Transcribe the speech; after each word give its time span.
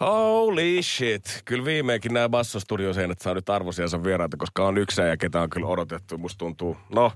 Holy 0.00 0.82
shit. 0.82 1.42
Kyllä 1.44 1.64
viimeinkin 1.64 2.14
nämä 2.14 2.28
Basso-studioseinät 2.28 3.20
saa 3.20 3.34
nyt 3.34 3.48
arvosiansa 3.48 4.04
vieraita, 4.04 4.36
koska 4.36 4.66
on 4.66 4.78
yksi 4.78 5.00
ja 5.00 5.16
ketä 5.16 5.40
on 5.40 5.50
kyllä 5.50 5.66
odotettu. 5.66 6.18
Musta 6.18 6.38
tuntuu, 6.38 6.76
no, 6.94 7.12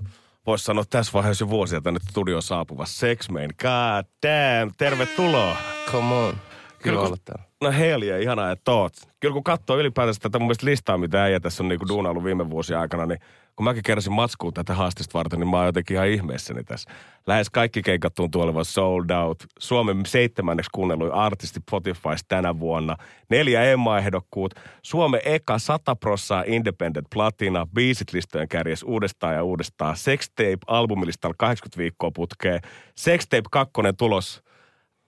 voisi 0.47 0.65
sanoa 0.65 0.83
tässä 0.89 1.13
vaiheessa 1.13 1.43
jo 1.45 1.49
vuosia 1.49 1.81
tänne 1.81 1.99
studioon 2.09 2.41
saapuva 2.41 2.85
Sex 2.85 3.29
Man. 3.29 3.49
God 3.61 4.05
damn, 4.23 4.71
tervetuloa. 4.77 5.57
Come 5.91 6.15
on. 6.15 6.33
Kyllä 6.33 6.77
Kyllä 6.83 6.97
kun- 6.97 7.07
olla 7.07 7.17
täällä. 7.25 7.43
No 7.63 7.71
heliä, 7.71 8.17
ihanaa, 8.17 8.51
että 8.51 8.71
oot. 8.71 8.93
Kyllä 9.19 9.33
kun 9.33 9.43
katsoo 9.43 9.77
ylipäätänsä 9.77 10.19
tätä 10.19 10.39
mun 10.39 10.45
mielestä 10.45 10.65
listaa, 10.65 10.97
mitä 10.97 11.23
äijä 11.23 11.39
tässä 11.39 11.63
on 11.63 11.69
niinku 11.69 11.87
duunailu 11.87 12.23
viime 12.23 12.49
vuosien 12.49 12.79
aikana, 12.79 13.05
niin 13.05 13.19
kun 13.55 13.63
mäkin 13.63 13.83
keräsin 13.83 14.13
matskua 14.13 14.51
tätä 14.51 14.73
haastista 14.73 15.17
varten, 15.17 15.39
niin 15.39 15.49
mä 15.49 15.57
oon 15.57 15.65
jotenkin 15.65 15.95
ihan 15.95 16.07
ihmeessäni 16.07 16.63
tässä. 16.63 16.89
Lähes 17.27 17.49
kaikki 17.49 17.81
keikat 17.81 18.15
tuntuu 18.15 18.41
olevan 18.41 18.65
sold 18.65 19.09
out. 19.09 19.43
Suomen 19.59 20.05
seitsemänneksi 20.05 20.69
kuunnelluin 20.73 21.13
artisti 21.13 21.59
Spotifys 21.59 22.25
tänä 22.27 22.59
vuonna. 22.59 22.95
Neljä 23.29 23.63
Emma-ehdokkuut. 23.63 24.53
Suomen 24.81 25.21
eka 25.25 25.59
100 25.59 25.95
prossaa 25.95 26.43
Independent 26.47 27.07
Platina. 27.13 27.67
Biisit 27.73 28.13
listojen 28.13 28.47
kärjes 28.47 28.83
uudestaan 28.83 29.35
ja 29.35 29.43
uudestaan. 29.43 29.97
Sextape 29.97 30.57
albumilistalla 30.67 31.35
80 31.37 31.77
viikkoa 31.77 32.11
putkeen. 32.15 32.61
Sextape 32.95 33.49
2 33.51 33.73
tulos. 33.97 34.43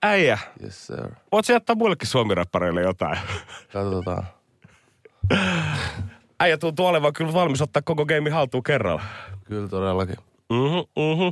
Äijä, 0.06 0.38
Yes 0.62 0.86
sir. 0.86 1.10
Voit 1.32 1.48
jättää 1.48 1.76
muillekin 1.76 2.08
suomirappareille 2.08 2.82
jotain. 2.82 3.18
Katsotaan. 3.72 4.26
Äijä 6.40 6.58
tuntuu 6.58 6.86
olevan 6.86 7.12
kyllä 7.12 7.32
valmis 7.32 7.62
ottaa 7.62 7.82
koko 7.82 8.06
game 8.06 8.30
haltuun 8.30 8.62
kerralla. 8.62 9.02
Kyllä 9.44 9.68
todellakin. 9.68 10.16
Mhm, 10.50 10.76
mhm. 10.96 11.28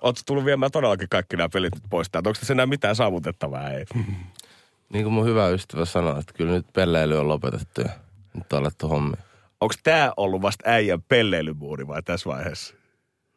Ootko 0.00 0.22
tullut 0.26 0.44
viemään 0.44 0.72
todellakin 0.72 1.08
kaikki 1.08 1.36
nämä 1.36 1.48
pelit 1.48 1.74
nyt 1.74 1.84
pois 1.90 2.10
täältä? 2.10 2.28
Onko 2.28 2.38
tässä 2.40 2.52
enää 2.52 2.66
mitään 2.66 2.96
saavutettavaa? 2.96 3.70
Ei. 3.70 3.84
Niin 4.92 5.04
kuin 5.04 5.12
mun 5.12 5.26
hyvä 5.26 5.48
ystävä 5.48 5.84
sanoi, 5.84 6.20
että 6.20 6.32
kyllä 6.32 6.52
nyt 6.52 6.66
pelleily 6.72 7.18
on 7.18 7.28
lopetettu 7.28 7.80
ja 7.80 7.88
nyt 8.34 8.52
on 8.52 8.58
alettu 8.58 8.88
hommi. 8.88 9.16
Onko 9.60 9.74
tämä 9.82 10.12
ollut 10.16 10.42
vasta 10.42 10.70
äijän 10.70 11.02
pelleilymuuri 11.02 11.88
vai 11.88 12.02
tässä 12.02 12.30
vaiheessa? 12.30 12.74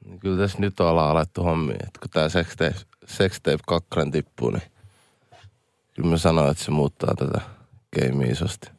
Niin 0.05 0.19
kyllä 0.19 0.37
tässä 0.37 0.59
nyt 0.59 0.79
ollaan 0.79 1.11
alettu 1.11 1.43
hommi. 1.43 1.73
Että 1.73 1.99
kun 1.99 2.09
tää 2.09 2.29
sextape, 2.29 2.75
sextape 3.05 3.57
2 3.67 3.87
tippuu, 4.11 4.49
niin 4.49 4.63
kyllä 5.93 6.09
mä 6.09 6.17
sanoin, 6.17 6.51
että 6.51 6.63
se 6.63 6.71
muuttaa 6.71 7.13
tätä 7.15 7.41
gamea 7.99 8.31
isosti. 8.31 8.71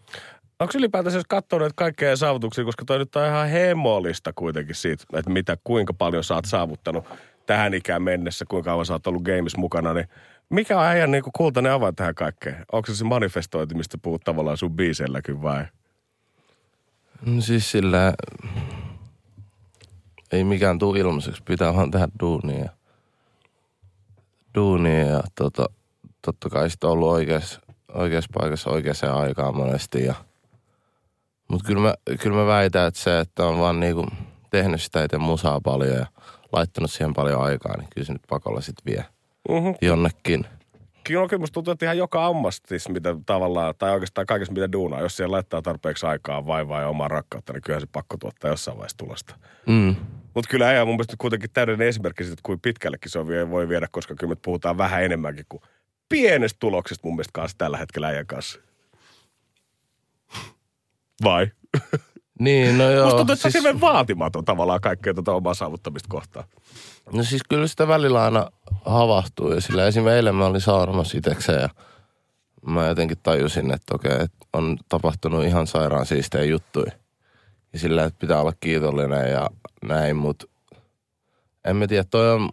Onko 0.59 0.73
ylipäätänsä 0.77 1.19
jos 1.19 1.27
katsoo 1.29 1.59
näitä 1.59 1.73
kaikkea 1.77 2.17
saavutuksia, 2.17 2.65
koska 2.65 2.85
toi 2.85 2.99
nyt 2.99 3.17
on 3.17 3.27
ihan 3.27 3.49
hemollista 3.49 4.33
kuitenkin 4.33 4.75
siitä, 4.75 5.05
että 5.15 5.31
mitä, 5.31 5.57
kuinka 5.65 5.95
paljon 5.95 6.25
sä 6.25 6.35
oot 6.35 6.45
saavuttanut 6.45 7.05
tähän 7.47 7.75
ikään 7.75 8.03
mennessä, 8.03 8.45
kuinka 8.49 8.71
kauan 8.71 8.87
sä 8.87 8.93
oot 8.93 9.07
ollut 9.07 9.23
games 9.23 9.57
mukana, 9.57 9.93
niin 9.93 10.09
mikä 10.51 10.79
on 10.79 10.85
äijän 10.85 11.11
niin 11.11 11.23
kultainen 11.37 11.73
avain 11.73 11.95
tähän 11.95 12.15
kaikkeen? 12.15 12.65
Onko 12.73 12.87
se 12.87 12.97
se 12.97 13.05
manifestointi, 13.05 13.75
mistä 13.75 13.99
puhut 13.99 14.25
tavallaan 14.25 14.57
sun 14.57 14.77
biiseilläkin 14.77 15.43
vai? 15.43 15.65
No 17.27 17.41
siis 17.41 17.71
sillä 17.71 18.15
ei 20.35 20.45
mikään 20.45 20.79
tuu 20.79 20.95
ilmaiseksi, 20.95 21.43
pitää 21.43 21.75
vaan 21.75 21.91
tehdä 21.91 22.09
duunia. 22.21 22.71
Duunia 24.55 25.07
ja 25.07 25.23
tota, 25.35 25.67
totta 26.23 26.51
kai 26.51 26.71
sitten 26.71 26.91
ollut 26.91 27.09
oikeassa, 27.09 27.61
oikeassa 27.95 28.31
paikassa 28.35 28.71
oikeaan 28.71 29.21
aikaan 29.21 29.57
monesti. 29.57 30.05
Ja, 30.05 30.15
mutta 31.49 31.67
kyllä 31.67 31.81
mä, 31.83 31.95
kyllä 32.21 32.37
mä 32.37 32.47
väitän, 32.47 32.89
että 32.89 33.01
se, 33.01 33.21
että 33.21 33.47
on 33.47 33.59
vaan 33.59 33.81
niinku 33.81 34.07
tehnyt 34.51 34.83
sitä 34.83 35.05
itse 35.05 35.19
musaa 35.19 35.61
paljon 35.61 35.97
ja 35.97 36.07
laittanut 36.53 36.91
siihen 36.91 37.15
paljon 37.15 37.43
aikaa, 37.43 37.77
niin 37.77 37.89
kyllä 37.95 38.07
se 38.07 38.13
nyt 38.13 38.23
pakolla 38.29 38.61
sitten 38.61 38.93
vie 38.93 39.05
Mm-hmm. 39.49 39.75
jonnekin. 39.83 40.47
Kyllä, 41.05 41.29
kyllä 41.29 41.41
musta 41.41 41.55
tuntuu, 41.55 41.73
että 41.73 41.87
ihan 41.87 41.99
joka 41.99 42.27
ammatissa, 42.27 42.93
mitä 42.93 43.17
tavallaan, 43.27 43.75
tai 43.79 43.91
oikeastaan 43.91 44.27
kaikessa 44.27 44.53
mitä 44.53 44.73
duunaa, 44.73 45.01
jos 45.01 45.17
siellä 45.17 45.35
laittaa 45.35 45.63
tarpeeksi 45.63 46.07
aikaa 46.07 46.47
vaivaa 46.47 46.81
ja 46.81 46.89
omaa 46.89 47.09
rakkautta, 47.09 47.53
niin 47.53 47.63
kyllähän 47.63 47.81
se 47.81 47.89
pakko 47.93 48.17
tuottaa 48.17 48.51
jossain 48.51 48.77
vaiheessa 48.77 48.97
tulosta. 48.97 49.35
Mm. 49.67 49.97
Mutta 50.35 50.51
kyllä 50.51 50.83
on 50.83 50.89
mun 50.89 50.97
mielestä 50.97 51.17
kuitenkin 51.19 51.51
täydellinen 51.53 51.89
esimerkki 51.89 52.25
siitä, 52.25 52.33
että 52.33 52.47
kuinka 52.47 52.61
pitkällekin 52.63 53.11
se 53.11 53.19
on, 53.19 53.51
voi 53.51 53.69
viedä, 53.69 53.89
koska 53.91 54.15
kyllä 54.15 54.31
me 54.31 54.37
puhutaan 54.45 54.79
vähän 54.79 55.05
enemmänkin 55.05 55.47
kuin 55.49 55.63
pienestä 56.09 56.57
tuloksesta 56.61 57.07
mun 57.09 57.15
mielestä 57.17 57.33
kanssa 57.33 57.59
tällä 57.59 57.77
hetkellä 57.77 58.07
äijän 58.07 58.27
kanssa. 58.27 58.61
Vai? 61.25 61.51
Niin, 62.41 62.79
no 62.79 62.91
joo. 62.91 63.05
Musta 63.05 63.17
tuntuu, 63.17 63.33
että 63.33 63.49
hirveän 63.55 63.81
vaatimaton 63.81 64.45
tavallaan 64.45 64.81
kaikkea 64.81 65.15
tuota 65.15 65.33
omaa 65.33 65.55
saavuttamista 65.55 66.09
kohtaan. 66.09 66.45
No 67.13 67.23
siis 67.23 67.43
kyllä 67.49 67.67
sitä 67.67 67.89
välillä 67.89 68.25
aina 68.25 68.51
havahtuu 68.85 69.53
ja 69.53 69.61
sillä 69.61 69.87
esimerkiksi 69.87 70.17
eilen 70.17 70.35
mä 70.35 70.47
olin 70.47 70.61
saarnamassa 70.61 71.19
itekseen 71.19 71.63
ja 71.63 71.69
mä 72.67 72.87
jotenkin 72.87 73.19
tajusin, 73.23 73.73
että 73.73 73.95
okei, 73.95 74.13
että 74.13 74.47
on 74.53 74.79
tapahtunut 74.89 75.45
ihan 75.45 75.67
sairaan 75.67 76.07
siistejä 76.07 76.45
juttuja. 76.45 76.93
Ja 77.73 77.79
sillä, 77.79 78.05
että 78.05 78.19
pitää 78.19 78.41
olla 78.41 78.53
kiitollinen 78.61 79.31
ja 79.31 79.51
näin, 79.85 80.17
mutta 80.17 80.47
en 81.65 81.77
mä 81.77 81.87
tiedä, 81.87 82.05
toi 82.11 82.33
on 82.33 82.51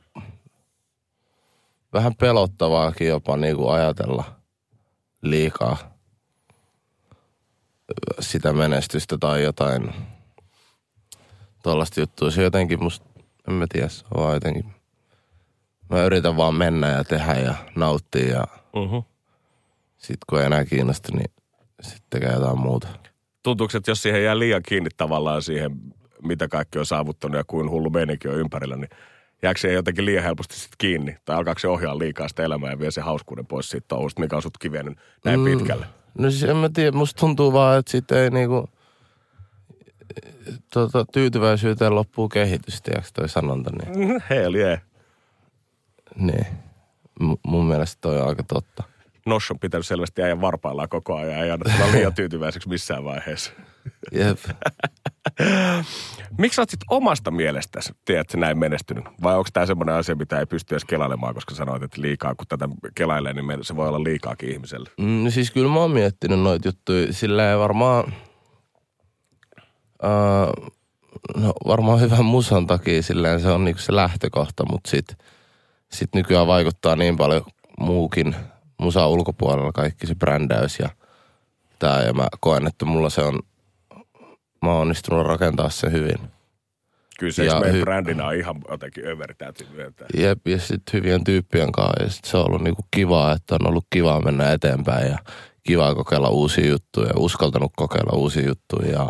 vähän 1.94 2.16
pelottavaakin 2.16 3.08
jopa 3.08 3.38
niin 3.38 3.56
kuin 3.56 3.74
ajatella 3.74 4.24
liikaa 5.22 5.91
sitä 8.20 8.54
menestystä 8.54 9.18
tai 9.20 9.44
jotain 9.44 9.94
tuollaista 11.64 12.00
juttua. 12.00 12.32
Se 12.32 12.44
jotenkin 12.44 12.84
musta, 12.84 13.06
en 13.48 13.54
mä 13.54 13.66
tiedä, 13.70 13.88
se 13.88 14.06
on 14.16 14.24
vaan 14.24 14.34
jotenkin, 14.34 14.66
mä 15.90 16.04
yritän 16.04 16.38
vaan 16.38 16.56
mennä 16.56 16.90
ja 16.90 17.04
tehdä 17.04 17.34
ja 17.34 17.54
nauttia 17.76 18.28
ja 18.34 18.44
Uh-huh. 18.76 19.06
sit 19.98 20.18
kun 20.30 20.40
ei 20.40 20.46
enää 20.46 20.66
kiinnosta, 20.66 21.10
niin 21.16 21.32
sitten 21.82 22.08
tekee 22.10 22.32
jotain 22.32 22.60
muuta. 22.60 22.88
Tuntuuko, 23.44 23.78
että 23.78 23.92
jos 23.92 24.02
siihen 24.02 24.24
jää 24.24 24.40
liian 24.40 24.64
kiinni 24.64 24.90
tavallaan 24.98 25.42
siihen, 25.42 25.72
mitä 26.24 26.48
kaikki 26.48 26.80
on 26.80 26.86
saavuttanut 26.86 27.38
ja 27.38 27.44
kuin 27.48 27.70
hullu 27.70 27.90
meininki 27.90 28.28
on 28.28 28.36
ympärillä, 28.36 28.76
niin 28.76 28.90
jääkö 29.44 29.60
se 29.60 29.74
jotenkin 29.74 30.06
liian 30.06 30.24
helposti 30.24 30.56
sitten 30.56 30.76
kiinni? 30.78 31.18
Tai 31.26 31.36
alkaako 31.38 31.60
se 31.60 31.68
ohjaa 31.68 32.00
liikaa 32.00 32.28
sitä 32.28 32.44
elämää 32.44 32.70
ja 32.72 32.80
vie 32.80 32.92
se 32.92 33.02
hauskuuden 33.02 33.46
pois 33.48 33.70
siitä 33.70 33.86
touhusta, 33.88 34.20
mikä 34.22 34.36
on 34.36 34.42
sut 34.42 34.58
kivienyt 34.58 34.98
näin 35.26 35.40
Mm. 35.40 35.46
pitkälle? 35.46 35.86
No 36.18 36.32
siis 36.32 36.44
en 36.44 36.58
mä 36.58 36.70
tiedä, 36.70 36.92
musta 36.92 37.20
tuntuu 37.20 37.54
vaan, 37.54 37.80
että 37.80 37.92
sit 37.92 38.12
ei 38.12 38.30
niinku 38.30 38.70
tota, 40.74 41.06
tyytyväisyyteen 41.14 41.96
loppuu 41.96 42.30
kehitys, 42.30 42.82
tiedätkö 42.82 43.10
toi 43.14 43.30
sanonta, 43.30 43.72
niin, 43.72 44.24
Hell 44.30 44.56
yeah. 44.56 44.82
niin. 46.16 46.46
M- 47.20 47.48
mun 47.48 47.66
mielestä 47.66 47.98
toi 48.02 48.22
on 48.22 48.28
aika 48.28 48.44
totta. 48.44 48.84
Nosh 49.32 49.52
on 49.52 49.60
pitänyt 49.60 49.88
selvästi 49.88 50.24
äijän 50.24 50.42
varpaillaan 50.42 50.90
koko 50.90 51.16
ajan. 51.16 51.44
Ei 51.44 51.52
anna 51.52 51.72
tulla 51.72 51.92
liian 51.92 52.14
tyytyväiseksi 52.14 52.70
missään 52.70 53.04
vaiheessa. 53.04 53.52
Jep. 54.12 54.38
Miksi 56.38 56.56
sä 56.56 56.62
oot 56.62 56.70
sit 56.70 56.80
omasta 56.90 57.32
mielestäsi, 57.32 57.94
tiedätkö, 58.06 58.38
näin 58.38 58.58
menestynyt? 58.58 59.04
Vai 59.24 59.38
onko 59.38 59.50
tämä 59.54 59.66
semmoinen 59.66 59.96
asia, 59.96 60.16
mitä 60.16 60.40
ei 60.40 60.46
pysty 60.46 60.76
edes 60.76 60.86
kelailemaan, 60.86 61.34
koska 61.34 61.56
sanoit, 61.56 61.84
että 61.84 62.02
liikaa, 62.02 62.36
kun 62.36 62.48
tätä 62.48 62.70
kelailee, 62.96 63.34
niin 63.34 63.46
se 63.62 63.76
voi 63.76 63.88
olla 63.88 64.04
liikaakin 64.04 64.52
ihmiselle. 64.52 64.90
Mm, 64.98 65.30
siis 65.30 65.52
kyllä 65.52 65.74
mä 65.74 65.80
oon 65.80 65.92
miettinyt 65.92 66.40
noita 66.40 66.68
juttuja. 66.68 67.14
Sillä 67.14 67.52
ei 67.52 67.58
varmaan, 67.58 68.14
uh, 70.04 70.72
no 71.38 71.54
varmaan 71.68 72.02
hyvän 72.02 72.26
musan 72.26 72.68
takia 72.68 73.04
silleen 73.04 73.40
se 73.40 73.50
on 73.50 73.66
niinku 73.66 73.82
se 73.82 73.96
lähtökohta, 73.96 74.66
mutta 74.72 74.90
sit, 74.90 75.18
sit 75.92 76.16
nykyään 76.16 76.48
vaikuttaa 76.48 76.96
niin 76.96 77.18
paljon 77.18 77.44
muukin 77.80 78.36
musa 78.82 79.08
ulkopuolella, 79.08 79.72
kaikki 79.72 80.08
se 80.08 80.16
brändäys 80.16 80.80
ja 80.80 80.90
tää. 81.80 82.04
Ja 82.04 82.14
mä 82.14 82.28
koen, 82.40 82.68
että 82.68 82.86
mulla 82.86 83.10
se 83.10 83.22
on, 83.22 83.40
mä 84.62 84.72
oon 84.72 84.82
onnistunut 84.82 85.28
rakentaa 85.28 85.70
se 85.70 85.92
hyvin. 85.92 86.18
Kyllä 87.20 87.34
se 87.34 87.44
meidän 87.60 87.80
hy- 87.80 87.84
brändinä 87.84 88.28
on 88.28 88.36
ihan 88.36 88.62
jotenkin 88.70 89.04
myöntää. 89.74 90.08
Jep, 90.18 90.48
ja 90.48 90.60
sitten 90.60 90.94
hyvien 90.94 91.24
tyyppien 91.24 91.72
kanssa. 91.72 92.04
Ja 92.04 92.10
sit 92.10 92.26
se 92.26 92.38
on 92.38 92.46
ollut 92.48 92.62
niinku 92.64 92.86
kivaa, 92.92 93.32
että 93.32 93.56
on 93.56 93.68
ollut 93.68 93.86
kivaa 93.90 94.22
mennä 94.22 94.52
eteenpäin 94.52 95.08
ja 95.12 95.18
kivaa 95.64 95.96
kokeilla 95.96 96.30
uusia 96.30 96.68
juttuja 96.68 97.08
ja 97.08 97.14
uskaltanut 97.18 97.72
kokeilla 97.76 98.18
uusia 98.18 98.48
juttuja. 98.48 98.92
Ja, 98.92 99.10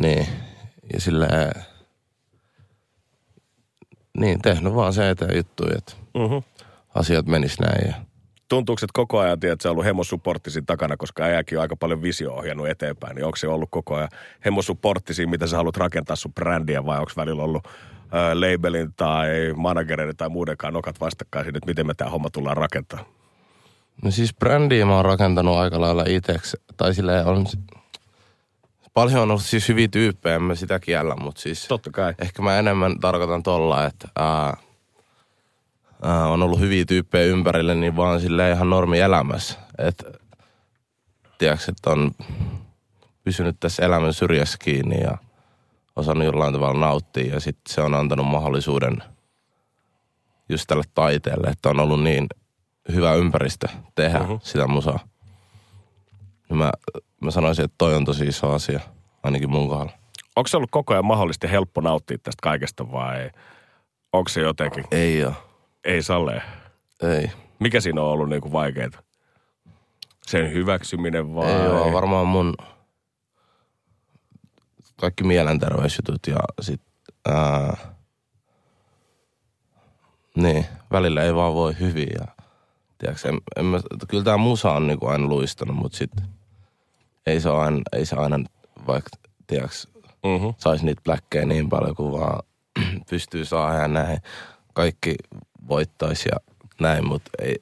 niin, 0.00 0.26
ja 0.92 1.00
silleen, 1.00 1.52
niin 4.18 4.42
tehnyt 4.42 4.74
vaan 4.74 4.92
se 4.92 5.10
eteen 5.10 5.36
juttuja, 5.36 5.78
että 5.78 5.92
Uh-huh. 6.14 6.44
asiat 6.94 7.26
menis 7.26 7.60
näin. 7.60 7.88
Ja, 7.88 7.94
tuntuuko, 8.48 8.78
että 8.82 8.92
koko 8.92 9.18
ajan 9.18 9.40
tiedät, 9.40 9.52
että 9.52 9.62
se 9.62 9.68
on 9.68 9.72
ollut 9.72 9.84
hemosupportti 9.84 10.50
siinä 10.50 10.64
takana, 10.66 10.96
koska 10.96 11.22
äijäkin 11.22 11.58
on 11.58 11.62
aika 11.62 11.76
paljon 11.76 12.02
visio 12.02 12.32
ohjannut 12.32 12.68
eteenpäin, 12.68 13.14
niin 13.14 13.24
onko 13.24 13.36
se 13.36 13.48
ollut 13.48 13.68
koko 13.70 13.94
ajan 13.94 14.08
hemosupportti 14.44 15.14
siinä, 15.14 15.30
mitä 15.30 15.46
sä 15.46 15.56
haluat 15.56 15.76
rakentaa 15.76 16.16
sun 16.16 16.32
brändiä, 16.32 16.86
vai 16.86 16.98
onko 16.98 17.12
välillä 17.16 17.42
ollut 17.42 17.66
äh, 17.66 17.72
labelin 18.34 18.92
tai 18.96 19.28
managereiden 19.56 20.16
tai 20.16 20.28
muudenkaan 20.28 20.74
nokat 20.74 21.00
vastakkain 21.00 21.44
siinä, 21.44 21.56
että 21.56 21.70
miten 21.70 21.86
me 21.86 21.94
tämä 21.94 22.10
homma 22.10 22.30
tullaan 22.30 22.56
rakentaa? 22.56 23.04
No 24.02 24.10
siis 24.10 24.34
brändiä 24.34 24.86
mä 24.86 24.96
oon 24.96 25.04
rakentanut 25.04 25.56
aika 25.56 25.80
lailla 25.80 26.04
itseksi. 26.08 26.56
Tai 26.76 26.94
silleen 26.94 27.26
on... 27.26 27.46
Paljon 28.94 29.22
on 29.22 29.30
ollut 29.30 29.42
siis 29.42 29.68
hyviä 29.68 29.88
tyyppejä, 29.88 30.36
en 30.36 30.42
mä 30.42 30.54
sitä 30.54 30.78
kiellä, 30.80 31.16
mutta 31.16 31.40
siis... 31.40 31.68
Totta 31.68 31.90
kai. 31.90 32.14
Ehkä 32.18 32.42
mä 32.42 32.58
enemmän 32.58 33.00
tarkoitan 33.00 33.42
tolla, 33.42 33.86
että 33.86 34.08
ää, 34.16 34.56
ää, 36.06 36.26
on 36.28 36.42
ollut 36.42 36.60
hyviä 36.60 36.84
tyyppejä 36.84 37.24
ympärille, 37.24 37.74
niin 37.74 37.96
vaan 37.96 38.20
silleen 38.20 38.56
ihan 38.56 38.70
normi 38.70 39.00
elämässä. 39.00 39.58
Että 39.78 40.04
tiedätkö, 41.38 41.64
että 41.68 41.90
on 41.90 42.10
pysynyt 43.24 43.56
tässä 43.60 43.84
elämän 43.84 44.14
syrjässä 44.14 44.58
kiinni 44.64 45.00
ja 45.00 45.18
osannut 45.96 46.24
jollain 46.24 46.52
tavalla 46.52 46.80
nauttia. 46.80 47.34
Ja 47.34 47.40
sitten 47.40 47.74
se 47.74 47.80
on 47.80 47.94
antanut 47.94 48.26
mahdollisuuden 48.26 49.02
just 50.48 50.64
tälle 50.66 50.84
taiteelle, 50.94 51.46
että 51.48 51.68
on 51.68 51.80
ollut 51.80 52.02
niin 52.02 52.26
hyvä 52.92 53.14
ympäristö 53.14 53.68
tehdä 53.94 54.18
Mhm. 54.18 54.24
uh-huh. 54.30 54.40
sitä 54.42 54.66
musaa. 54.66 54.98
Niin 56.48 56.58
mä, 56.58 56.72
mä 57.20 57.30
sanoisin, 57.30 57.64
että 57.64 57.74
toi 57.78 57.94
on 57.94 58.04
tosi 58.04 58.26
iso 58.26 58.52
asia, 58.52 58.80
ainakin 59.22 59.50
mun 59.50 59.68
kohdalla. 59.68 59.92
Onko 60.36 60.48
se 60.48 60.56
ollut 60.56 60.70
koko 60.70 60.92
ajan 60.94 61.04
mahdollisesti 61.04 61.50
helppo 61.50 61.80
nauttia 61.80 62.18
tästä 62.18 62.40
kaikesta 62.42 62.92
vai 62.92 63.30
onko 64.12 64.28
se 64.28 64.40
jotenkin, 64.40 64.84
Ei 64.90 65.24
oo. 65.24 65.32
Ei 65.86 66.02
Salle, 66.02 66.42
Ei. 67.02 67.30
mikä 67.58 67.80
siinä 67.80 68.02
on 68.02 68.08
ollut 68.08 68.28
niinku 68.28 68.52
vaikeaa? 68.52 68.90
Sen 70.26 70.52
hyväksyminen 70.52 71.34
vai? 71.34 71.50
Ei 71.52 71.66
oo. 71.66 71.92
Varmaan 71.92 72.26
mun 72.26 72.54
kaikki 75.00 75.24
mielenterveysjutut 75.24 76.26
ja 76.26 76.38
sit 76.60 76.80
ää, 77.28 77.76
niin, 80.36 80.66
välillä 80.92 81.22
ei 81.22 81.34
vaan 81.34 81.54
voi 81.54 81.74
hyvin 81.80 82.08
ja 82.20 82.26
tiedätkö, 82.98 83.28
en, 83.28 83.40
en 83.56 83.64
mä, 83.64 83.80
kyllä 84.08 84.24
tää 84.24 84.36
musa 84.36 84.72
on 84.72 84.86
niinku 84.86 85.06
aina 85.06 85.26
luistanut, 85.26 85.76
mutta 85.76 85.98
sit 85.98 86.10
ei 87.26 87.40
se, 87.40 87.48
ole 87.48 87.62
aina, 87.62 87.80
ei 87.92 88.06
se 88.06 88.16
aina 88.16 88.38
vaikka, 88.86 89.10
tiedätkö, 89.46 89.76
Mm-hmm. 90.24 90.54
saisi 90.58 90.84
niitä 90.84 91.02
bläkkejä 91.04 91.44
niin 91.44 91.68
paljon 91.68 91.94
kuin 91.94 92.12
vaan 92.12 92.42
pystyy 93.10 93.44
saamaan 93.44 93.80
ja 93.82 93.88
näin. 93.88 94.18
Kaikki 94.72 95.14
voittaisi 95.68 96.28
ja 96.32 96.36
näin, 96.80 97.06
mutta 97.06 97.30
ei, 97.38 97.56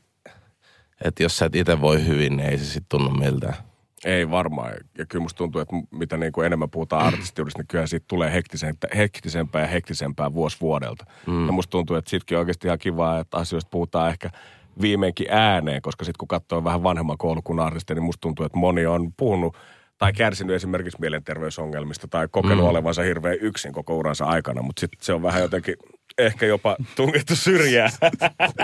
että 1.05 1.23
jos 1.23 1.39
sä 1.39 1.47
et 1.47 1.55
itse 1.55 1.81
voi 1.81 2.07
hyvin, 2.07 2.37
niin 2.37 2.49
ei 2.49 2.59
se 2.59 2.65
sitten 2.65 2.89
tunnu 2.89 3.11
miltään. 3.11 3.55
Ei 4.05 4.31
varmaan. 4.31 4.73
Ja 4.99 5.07
kyllä 5.07 5.23
musta 5.23 5.39
tuntuu, 5.39 5.61
että 5.61 5.77
mitä 5.91 6.17
niin 6.17 6.33
kuin 6.33 6.47
enemmän 6.47 6.71
puhutaan 6.71 7.07
artistiudesta, 7.13 7.59
niin 7.59 7.69
kyllä 7.69 7.87
siitä 7.87 8.05
tulee 8.09 8.33
hektisempää, 8.33 8.91
hektisempää 8.97 9.63
ja 9.63 9.69
hektisempää 9.69 10.35
vuosi 10.35 10.57
vuodelta. 10.61 11.05
Mm. 11.27 11.47
Ja 11.47 11.53
musta 11.53 11.71
tuntuu, 11.71 11.97
että 11.97 12.11
sitkin 12.11 12.37
on 12.37 12.41
oikeasti 12.41 12.69
ihan 12.69 12.79
kivaa, 12.79 13.21
että 13.21 13.37
asioista 13.37 13.69
puhutaan 13.71 14.11
ehkä 14.11 14.31
viimeinkin 14.81 15.27
ääneen, 15.31 15.83
koska 15.83 16.05
sitten 16.05 16.19
kun 16.19 16.29
katsoo 16.29 16.65
vähän 16.65 16.83
vanhemman 16.83 17.19
koulukunnan 17.19 17.67
artisteja, 17.67 17.95
niin 17.95 18.05
musta 18.05 18.21
tuntuu, 18.21 18.47
että 18.47 18.59
moni 18.59 18.87
on 18.87 19.13
puhunut 19.17 19.57
tai 19.99 20.13
kärsinyt 20.13 20.57
esimerkiksi 20.57 21.01
mielenterveysongelmista 21.01 22.09
tai 22.09 22.29
kokenut 22.31 22.65
mm. 22.65 22.71
olevansa 22.71 23.03
hirveän 23.03 23.39
yksin 23.41 23.73
koko 23.73 23.97
uransa 23.97 24.25
aikana, 24.25 24.63
mutta 24.63 24.81
sitten 24.81 24.99
se 25.03 25.13
on 25.13 25.23
vähän 25.23 25.43
jotenkin 25.43 25.75
ehkä 26.19 26.47
jopa 26.47 26.77
tunkittu 26.97 27.37
syrjään. 27.37 27.91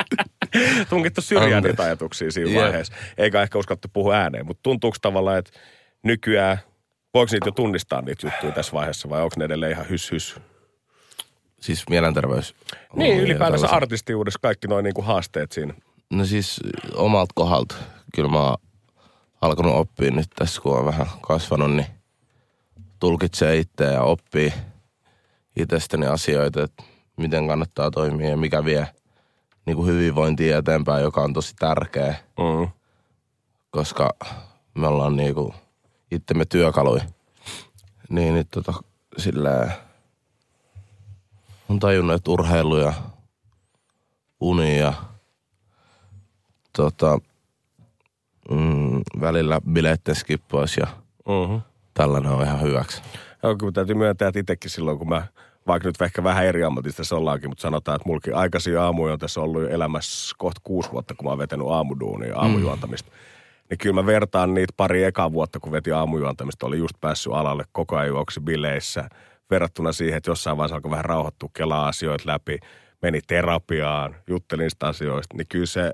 tunkittu 0.90 1.20
syrjään 1.20 1.62
niitä 1.62 1.82
ajatuksia 1.82 2.30
siinä 2.30 2.50
Jep. 2.50 2.62
vaiheessa. 2.62 2.94
Eikä 3.18 3.42
ehkä 3.42 3.58
uskallettu 3.58 3.88
puhua 3.92 4.14
ääneen, 4.14 4.46
mutta 4.46 4.62
tuntuuko 4.62 4.96
tavallaan, 5.02 5.38
että 5.38 5.50
nykyään, 6.02 6.58
voiko 7.14 7.32
niitä 7.32 7.48
jo 7.48 7.52
tunnistaa 7.52 8.02
niitä 8.02 8.26
juttuja 8.26 8.52
tässä 8.52 8.72
vaiheessa 8.72 9.08
vai 9.08 9.22
onko 9.22 9.34
ne 9.38 9.44
edelleen 9.44 9.72
ihan 9.72 9.88
hys 9.88 10.12
hys? 10.12 10.36
Siis 11.60 11.84
mielenterveys. 11.90 12.54
Niin, 12.96 13.20
ylipäätänsä 13.20 13.44
tällaiset. 13.44 13.76
artistiudessa 13.76 14.38
kaikki 14.42 14.66
noin 14.68 14.84
niinku 14.84 15.02
haasteet 15.02 15.52
siinä. 15.52 15.74
No 16.10 16.24
siis 16.24 16.60
omalta 16.94 17.32
kohdalta. 17.34 17.74
Kyllä 18.14 18.28
mä 18.28 18.38
oon 18.38 18.56
alkanut 19.40 19.74
oppia 19.74 20.10
nyt 20.10 20.30
tässä, 20.36 20.60
kun 20.60 20.78
on 20.78 20.86
vähän 20.86 21.06
kasvanut, 21.20 21.74
niin 21.74 21.86
tulkitsee 23.00 23.56
itse 23.56 23.84
ja 23.84 24.02
oppii 24.02 24.52
itsestäni 25.56 26.06
asioita, 26.06 26.62
että 26.62 26.82
miten 27.20 27.48
kannattaa 27.48 27.90
toimia 27.90 28.28
ja 28.30 28.36
mikä 28.36 28.64
vie 28.64 28.88
niin 29.66 29.76
kuin 29.76 29.88
hyvinvointia 29.88 30.58
eteenpäin, 30.58 31.02
joka 31.02 31.20
on 31.20 31.32
tosi 31.32 31.54
tärkeä, 31.58 32.14
Mm. 32.38 32.68
koska 33.70 34.10
me 34.74 34.86
ollaan 34.86 35.16
niin 35.16 35.34
kuin 35.34 35.54
itsemme 36.10 36.44
työkaluja. 36.44 37.04
Niin 38.08 38.34
nyt 38.34 38.48
tota, 38.50 38.72
silleen, 39.18 39.72
on 41.68 41.78
tajunnut, 41.78 42.16
että 42.16 42.30
urheilu 42.30 42.76
ja 42.76 42.92
uni 44.40 44.78
ja 44.78 44.92
tota, 46.76 47.18
mm, 48.50 49.00
välillä 49.20 49.60
bileitten 49.72 50.14
skippaus 50.14 50.76
ja 50.76 50.86
Mm-hmm. 51.28 51.60
tällainen 51.94 52.32
on 52.32 52.42
ihan 52.42 52.60
hyväksi. 52.62 53.02
Joo, 53.42 53.56
kyllä 53.56 53.72
täytyy 53.72 53.94
myöntää, 53.94 54.28
että 54.28 54.40
itsekin 54.40 54.70
silloin, 54.70 54.98
kun 54.98 55.08
mä, 55.08 55.26
vaikka 55.66 55.88
nyt 55.88 56.02
ehkä 56.02 56.24
vähän 56.24 56.46
eri 56.46 56.64
ammatista 56.64 56.96
tässä 56.96 57.16
ollaankin, 57.16 57.50
mutta 57.50 57.62
sanotaan, 57.62 57.96
että 57.96 58.08
mulki 58.08 58.32
aikaisin 58.32 58.78
aamuja 58.78 59.12
on 59.12 59.18
tässä 59.18 59.40
ollut 59.40 59.62
jo 59.62 59.68
elämässä 59.68 60.34
kohta 60.38 60.60
kuusi 60.64 60.92
vuotta, 60.92 61.14
kun 61.14 61.26
mä 61.26 61.30
oon 61.30 61.38
vetänyt 61.38 61.66
aamuduunia, 61.70 62.36
aamujuontamista. 62.36 63.12
Niin 63.70 63.78
kyllä 63.78 63.94
mä 63.94 64.06
vertaan 64.06 64.54
niitä 64.54 64.72
pari 64.76 65.04
ekaa 65.04 65.32
vuotta, 65.32 65.60
kun 65.60 65.72
veti 65.72 65.92
aamujuontamista, 65.92 66.66
oli 66.66 66.78
just 66.78 66.94
päässyt 67.00 67.32
alalle 67.32 67.64
koko 67.72 67.96
ajan 67.96 68.08
juoksi 68.08 68.40
bileissä, 68.40 69.08
verrattuna 69.50 69.92
siihen, 69.92 70.16
että 70.16 70.30
jossain 70.30 70.56
vaiheessa 70.56 70.76
alkoi 70.76 70.90
vähän 70.90 71.04
rauhoittua 71.04 71.48
kelaa 71.56 71.88
asioita 71.88 72.24
läpi, 72.26 72.58
meni 73.02 73.20
terapiaan, 73.26 74.16
juttelin 74.26 74.62
niistä 74.62 74.86
asioista, 74.86 75.36
niin 75.36 75.46
kyllä 75.48 75.66
se 75.66 75.92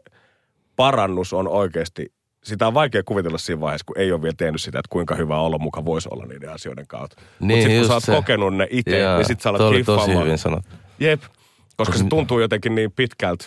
parannus 0.76 1.32
on 1.32 1.48
oikeasti, 1.48 2.12
sitä 2.46 2.66
on 2.66 2.74
vaikea 2.74 3.02
kuvitella 3.02 3.38
siinä 3.38 3.60
vaiheessa, 3.60 3.84
kun 3.84 3.98
ei 3.98 4.12
ole 4.12 4.22
vielä 4.22 4.34
tehnyt 4.38 4.62
sitä, 4.62 4.78
että 4.78 4.88
kuinka 4.90 5.14
hyvä 5.14 5.40
olo 5.40 5.58
muka 5.58 5.84
voisi 5.84 6.08
olla 6.12 6.26
niiden 6.26 6.52
asioiden 6.52 6.86
kautta. 6.86 7.16
Mutta 7.20 7.44
Niin, 7.46 7.62
sitten 7.62 7.78
kun 7.78 7.88
sä 7.88 7.94
oot 7.94 8.02
se. 8.04 8.12
kokenut 8.12 8.54
ne 8.56 8.66
itse, 8.70 8.98
Jaa, 8.98 9.16
niin 9.16 9.26
sitten 9.26 9.42
sä 9.42 9.50
alat 9.50 9.60
oli 9.60 9.84
tosi 9.84 10.14
hyvin 10.14 10.38
sanottu. 10.38 10.70
Jep, 11.00 11.22
koska 11.76 11.98
se 11.98 12.04
tuntuu 12.04 12.40
jotenkin 12.40 12.74
niin 12.74 12.92
pitkältä 12.92 13.46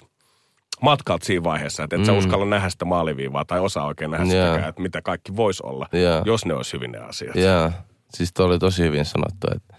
matkalta 0.82 1.26
siinä 1.26 1.44
vaiheessa, 1.44 1.84
että 1.84 1.96
et 1.96 2.06
sä 2.06 2.12
Mm. 2.12 2.18
uskalla 2.18 2.46
nähdä 2.46 2.70
sitä 2.70 2.86
maaliviivaa 2.86 3.46
tai 3.46 3.60
osaa 3.60 3.86
oikein 3.86 4.12
nähdä 4.12 4.26
Jaa. 4.34 4.46
sitäkään, 4.46 4.70
että 4.70 4.82
mitä 4.82 5.02
kaikki 5.02 5.36
voisi 5.36 5.64
olla, 5.66 5.88
Jaa. 5.92 6.22
jos 6.26 6.46
ne 6.46 6.54
olisi 6.54 6.74
hyvin 6.74 6.92
ne 6.92 6.98
asiat. 7.00 7.36
Jaa, 7.36 7.72
siis 8.14 8.34
toi 8.34 8.46
oli 8.46 8.60
tosi 8.60 8.84
hyvin 8.84 9.06
sanottu, 9.06 9.48
että 9.56 9.76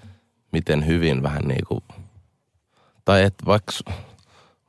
miten 0.53 0.87
hyvin 0.87 1.23
vähän 1.23 1.43
niinku, 1.43 1.83
tai 3.05 3.23
että 3.23 3.47
vaikka, 3.47 3.73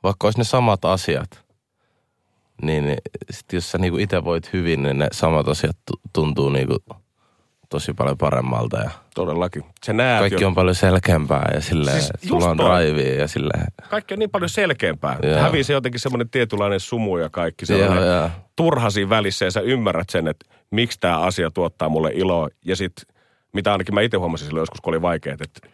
vaikka 0.02 0.26
olisi 0.26 0.38
ne 0.40 0.44
samat 0.44 0.84
asiat, 0.84 1.41
niin, 2.62 2.84
niin 2.86 2.98
sit 3.30 3.52
jos 3.52 3.70
sä 3.70 3.78
niinku 3.78 3.98
itse 3.98 4.24
voit 4.24 4.52
hyvin, 4.52 4.82
niin 4.82 4.98
ne 4.98 5.08
samat 5.12 5.48
asiat 5.48 5.76
tu- 5.86 6.00
tuntuu 6.12 6.48
niinku 6.50 6.76
tosi 7.68 7.92
paljon 7.94 8.18
paremmalta 8.18 8.78
ja 8.78 8.90
Todellakin. 9.14 9.64
Se 9.84 9.92
näet 9.92 10.20
kaikki 10.20 10.42
jo, 10.44 10.48
on 10.48 10.54
paljon 10.54 10.74
selkeämpää 10.74 11.50
ja 11.54 11.60
silleen, 11.60 12.02
Siis 12.02 12.12
sulla 12.28 12.50
on 12.50 12.58
drivea 12.58 13.14
ja 13.20 13.28
silleen. 13.28 13.66
kaikki 13.90 14.14
on 14.14 14.18
niin 14.18 14.30
paljon 14.30 14.48
selkeämpää. 14.48 15.18
Jaa. 15.22 15.42
Hävii 15.42 15.64
se 15.64 15.72
jotenkin 15.72 16.00
semmoinen 16.00 16.30
tietynlainen 16.30 16.80
sumu 16.80 17.16
ja 17.18 17.28
kaikki 17.30 17.64
Joo, 17.68 17.78
sellainen 17.78 18.08
joo. 18.08 18.30
turha 18.56 18.90
siinä 18.90 19.10
välissä 19.10 19.44
ja 19.44 19.50
sä 19.50 19.60
ymmärrät 19.60 20.10
sen, 20.10 20.28
että 20.28 20.46
miksi 20.70 21.00
tämä 21.00 21.18
asia 21.20 21.50
tuottaa 21.50 21.88
mulle 21.88 22.10
iloa. 22.14 22.48
Ja 22.64 22.76
sitten, 22.76 23.04
mitä 23.52 23.72
ainakin 23.72 23.94
mä 23.94 24.00
itse 24.00 24.16
huomasin 24.16 24.46
silloin 24.46 24.62
joskus, 24.62 24.80
kun 24.80 24.90
oli 24.94 25.02
vaikeet, 25.02 25.40
että 25.40 25.68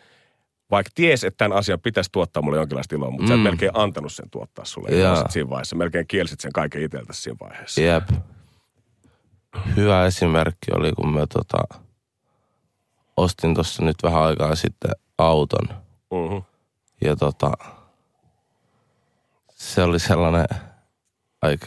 vaikka 0.70 0.90
ties, 0.94 1.24
että 1.24 1.38
tämän 1.44 1.58
asian 1.58 1.80
pitäisi 1.80 2.10
tuottaa 2.12 2.42
mulle 2.42 2.56
jonkinlaista 2.58 2.96
iloa, 2.96 3.10
mutta 3.10 3.22
mm. 3.22 3.28
sä 3.28 3.34
et 3.34 3.40
Mm. 3.40 3.44
melkein 3.44 3.70
antanut 3.74 4.12
sen 4.12 4.30
tuottaa 4.30 4.64
sulle 4.64 4.88
siinä 5.28 5.50
vaiheessa. 5.50 5.76
Melkein 5.76 6.06
kielsit 6.06 6.40
sen 6.40 6.52
kaiken 6.52 6.82
itseltäsi 6.82 7.22
siinä 7.22 7.36
vaiheessa. 7.40 7.80
Jep. 7.80 8.08
Hyvä 9.76 10.06
esimerkki 10.06 10.72
oli, 10.74 10.92
kun 10.92 11.12
mä 11.12 11.26
tota, 11.26 11.58
ostin 13.16 13.54
tuossa 13.54 13.84
nyt 13.84 13.96
vähän 14.02 14.22
aikaa 14.22 14.54
sitten 14.54 14.90
auton. 15.18 15.68
Mm-hmm. 16.10 16.42
Ja 17.04 17.16
tota, 17.16 17.52
se 19.54 19.82
oli 19.82 19.98
sellainen 19.98 20.46
aika, 21.42 21.66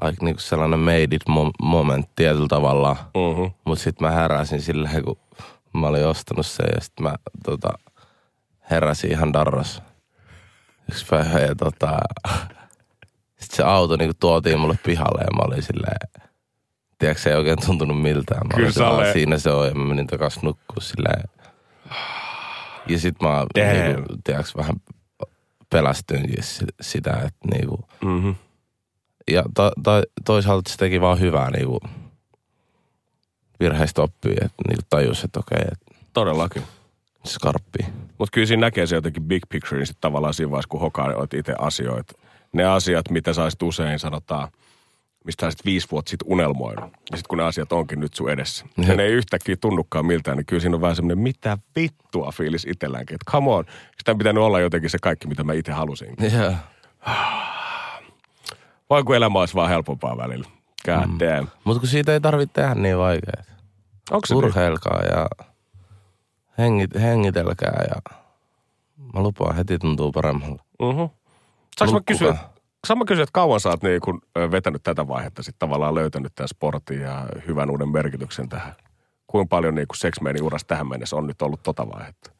aika 0.00 0.24
niinku 0.24 0.40
sellainen 0.40 0.78
made 0.80 1.02
it 1.10 1.24
mo- 1.30 1.52
moment 1.66 2.08
tietyllä 2.16 2.48
tavalla. 2.48 2.96
Mm-hmm. 3.14 3.50
Mutta 3.64 3.84
sitten 3.84 4.08
mä 4.08 4.14
heräsin 4.14 4.62
silleen, 4.62 5.04
kun 5.04 5.18
mä 5.74 5.86
olin 5.86 6.06
ostanut 6.06 6.46
sen 6.46 6.66
ja 6.74 6.80
sitten 6.80 7.04
mä 7.04 7.14
tota, 7.44 7.68
heräsin 8.70 9.10
ihan 9.10 9.32
darras. 9.32 9.82
Yksi 10.90 11.06
päivä 11.10 11.38
ja 11.38 11.54
tota, 11.54 11.98
sitten 13.40 13.56
se 13.56 13.62
auto 13.62 13.96
niinku 13.96 14.16
tuotiin 14.20 14.58
mulle 14.60 14.78
pihalle 14.84 15.20
ja 15.20 15.36
mä 15.36 15.42
olin 15.42 15.62
silleen, 15.62 16.24
tiedätkö, 16.98 17.22
se 17.22 17.30
ei 17.30 17.36
oikein 17.36 17.66
tuntunut 17.66 18.02
miltään. 18.02 18.46
Mä 18.46 18.54
Kyllä 18.54 18.88
olin 18.90 19.12
siinä 19.12 19.38
se 19.38 19.50
on 19.50 19.68
ja 19.68 19.74
mä 19.74 19.84
menin 19.84 20.06
takas 20.06 20.42
nukkuu 20.42 20.80
silleen. 20.80 21.22
Ja 22.88 22.98
sit 22.98 23.22
mä 23.22 23.46
niinku, 23.86 24.14
tiedätkö, 24.24 24.52
vähän 24.56 24.74
pelästyinkin 25.70 26.42
si- 26.42 26.64
sitä, 26.80 27.12
että 27.12 27.48
niinku, 27.54 27.88
Mm-hmm. 28.04 28.34
ja 29.30 29.42
to, 29.54 29.72
to, 29.84 30.02
toisaalta 30.24 30.70
se 30.70 30.76
teki 30.76 31.00
vaan 31.00 31.20
hyvää 31.20 31.50
niinku 31.50 31.80
virheistä 33.60 34.02
oppii, 34.02 34.32
että 34.32 34.62
niinku 34.68 34.82
tajus, 34.90 35.24
että 35.24 35.40
okei, 35.40 35.64
että 35.72 35.94
Todellakin. 36.12 36.62
skarppii. 37.26 37.86
Mutta 38.18 38.32
kyllä 38.32 38.46
siinä 38.46 38.60
näkee 38.60 38.86
se 38.86 38.94
jotenkin 38.94 39.22
big 39.22 39.42
picture, 39.48 39.78
niin 39.78 39.86
sitten 39.86 40.00
tavallaan 40.00 40.34
siinä 40.34 40.50
vaiheessa, 40.50 40.68
kun 40.68 40.80
hokaat 40.80 41.34
itse 41.34 41.54
asioita. 41.58 42.12
Ne 42.52 42.64
asiat, 42.64 43.10
mitä 43.10 43.32
sä 43.32 43.42
usein 43.62 43.98
sanotaan, 43.98 44.48
mistä 45.24 45.50
sä 45.50 45.56
viisi 45.64 45.88
vuotta 45.90 46.10
sitten 46.10 46.32
unelmoinut. 46.32 46.84
Ja 46.84 47.16
sitten 47.16 47.28
kun 47.28 47.38
ne 47.38 47.44
asiat 47.44 47.72
onkin 47.72 48.00
nyt 48.00 48.14
sun 48.14 48.30
edessä. 48.30 48.64
Ja 48.76 48.84
Jep. 48.88 48.96
ne 48.96 49.02
ei 49.02 49.12
yhtäkkiä 49.12 49.56
tunnukaan 49.56 50.06
miltään, 50.06 50.36
niin 50.36 50.46
kyllä 50.46 50.60
siinä 50.60 50.76
on 50.76 50.80
vähän 50.80 50.96
semmoinen 50.96 51.18
mitä 51.18 51.58
vittua 51.76 52.32
fiilis 52.32 52.64
itselläänkin. 52.64 53.14
Että 53.14 53.32
come 53.32 53.50
on, 53.50 53.64
sitä 53.98 54.14
pitänyt 54.14 54.42
olla 54.42 54.60
jotenkin 54.60 54.90
se 54.90 54.98
kaikki, 55.02 55.28
mitä 55.28 55.44
mä 55.44 55.52
itse 55.52 55.72
halusin. 55.72 56.14
Joo. 56.38 56.52
Voi 58.90 59.02
kun 59.04 59.16
elämä 59.16 59.38
olisi 59.40 59.54
vaan 59.54 59.68
helpompaa 59.68 60.16
välillä. 60.16 60.48
God 60.84 61.06
Mm. 61.06 61.18
damn. 61.18 61.48
Mutta 61.64 61.80
kun 61.80 61.88
siitä 61.88 62.12
ei 62.12 62.20
tarvitse 62.20 62.52
tehdä 62.52 62.74
niin 62.74 62.98
vaikeaa. 62.98 63.42
Onko 64.10 64.26
se 64.26 64.34
niin? 64.34 64.44
Urheilkaa 64.44 65.00
ja 65.02 65.28
hengit, 66.58 66.90
hengitelkää 66.94 67.84
ja 67.88 68.18
mä 69.14 69.22
lupaan 69.22 69.56
heti 69.56 69.78
tuntuu 69.78 70.12
paremmalta. 70.12 70.64
Mhm. 70.82 71.02
Saanko 71.78 71.94
mä 71.94 72.00
kysyä, 72.06 72.36
saanko 72.86 73.04
mä 73.04 73.08
kysyä, 73.08 73.22
että 73.22 73.32
kauan 73.32 73.60
sä 73.60 73.68
oot 73.68 73.82
niin 73.82 74.00
kun, 74.00 74.22
vetänyt 74.50 74.82
tätä 74.82 75.08
vaihetta, 75.08 75.42
sitten 75.42 75.58
tavallaan 75.68 75.94
löytänyt 75.94 76.34
tämän 76.34 76.48
sportin 76.48 77.00
ja 77.00 77.26
hyvän 77.46 77.70
uuden 77.70 77.88
merkityksen 77.88 78.48
tähän? 78.48 78.74
Kuinka 79.26 79.48
paljon 79.48 79.74
niin 79.74 79.86
Manin 80.20 80.42
uras 80.42 80.64
tähän 80.64 80.88
mennessä 80.88 81.16
on 81.16 81.26
nyt 81.26 81.42
ollut 81.42 81.62
tota 81.62 81.86
vaihetta? 81.88 82.30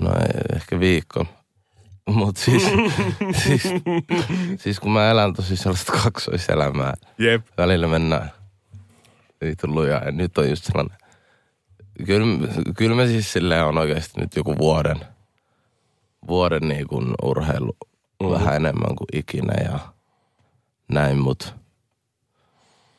No 0.00 0.10
ei, 0.10 0.56
ehkä 0.56 0.80
viikko. 0.80 1.26
Mutta 2.06 2.40
siis, 2.40 2.62
siis, 3.44 3.62
siis, 4.58 4.80
kun 4.80 4.92
mä 4.92 5.10
elän 5.10 5.34
tosi 5.34 5.56
sellaista 5.56 5.92
kaksoiselämää. 6.02 6.94
Jep. 7.18 7.46
Välillä 7.58 7.86
mennään 7.88 8.30
vitu 9.40 9.66
lujaa 9.68 10.04
ja 10.04 10.12
nyt 10.12 10.38
on 10.38 10.50
just 10.50 10.64
sellainen. 10.64 10.98
Kyllä, 12.06 12.48
kyllä 12.76 12.96
mä 12.96 13.06
siis 13.06 13.32
silleen 13.32 13.64
on 13.64 13.78
oikeasti 13.78 14.20
nyt 14.20 14.36
joku 14.36 14.58
vuoden, 14.58 15.00
vuoden 16.28 16.68
niin 16.68 16.86
kuin 16.86 17.06
urheilu 17.22 17.76
Mhm. 18.22 18.30
vähän 18.32 18.56
enemmän 18.56 18.96
kuin 18.96 19.08
ikinä 19.12 19.54
ja 19.64 19.78
näin, 20.88 21.18
mutta 21.18 21.46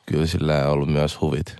kyllä 0.06 0.26
sillä 0.26 0.66
on 0.66 0.72
ollut 0.72 0.88
myös 0.92 1.20
huvit, 1.20 1.56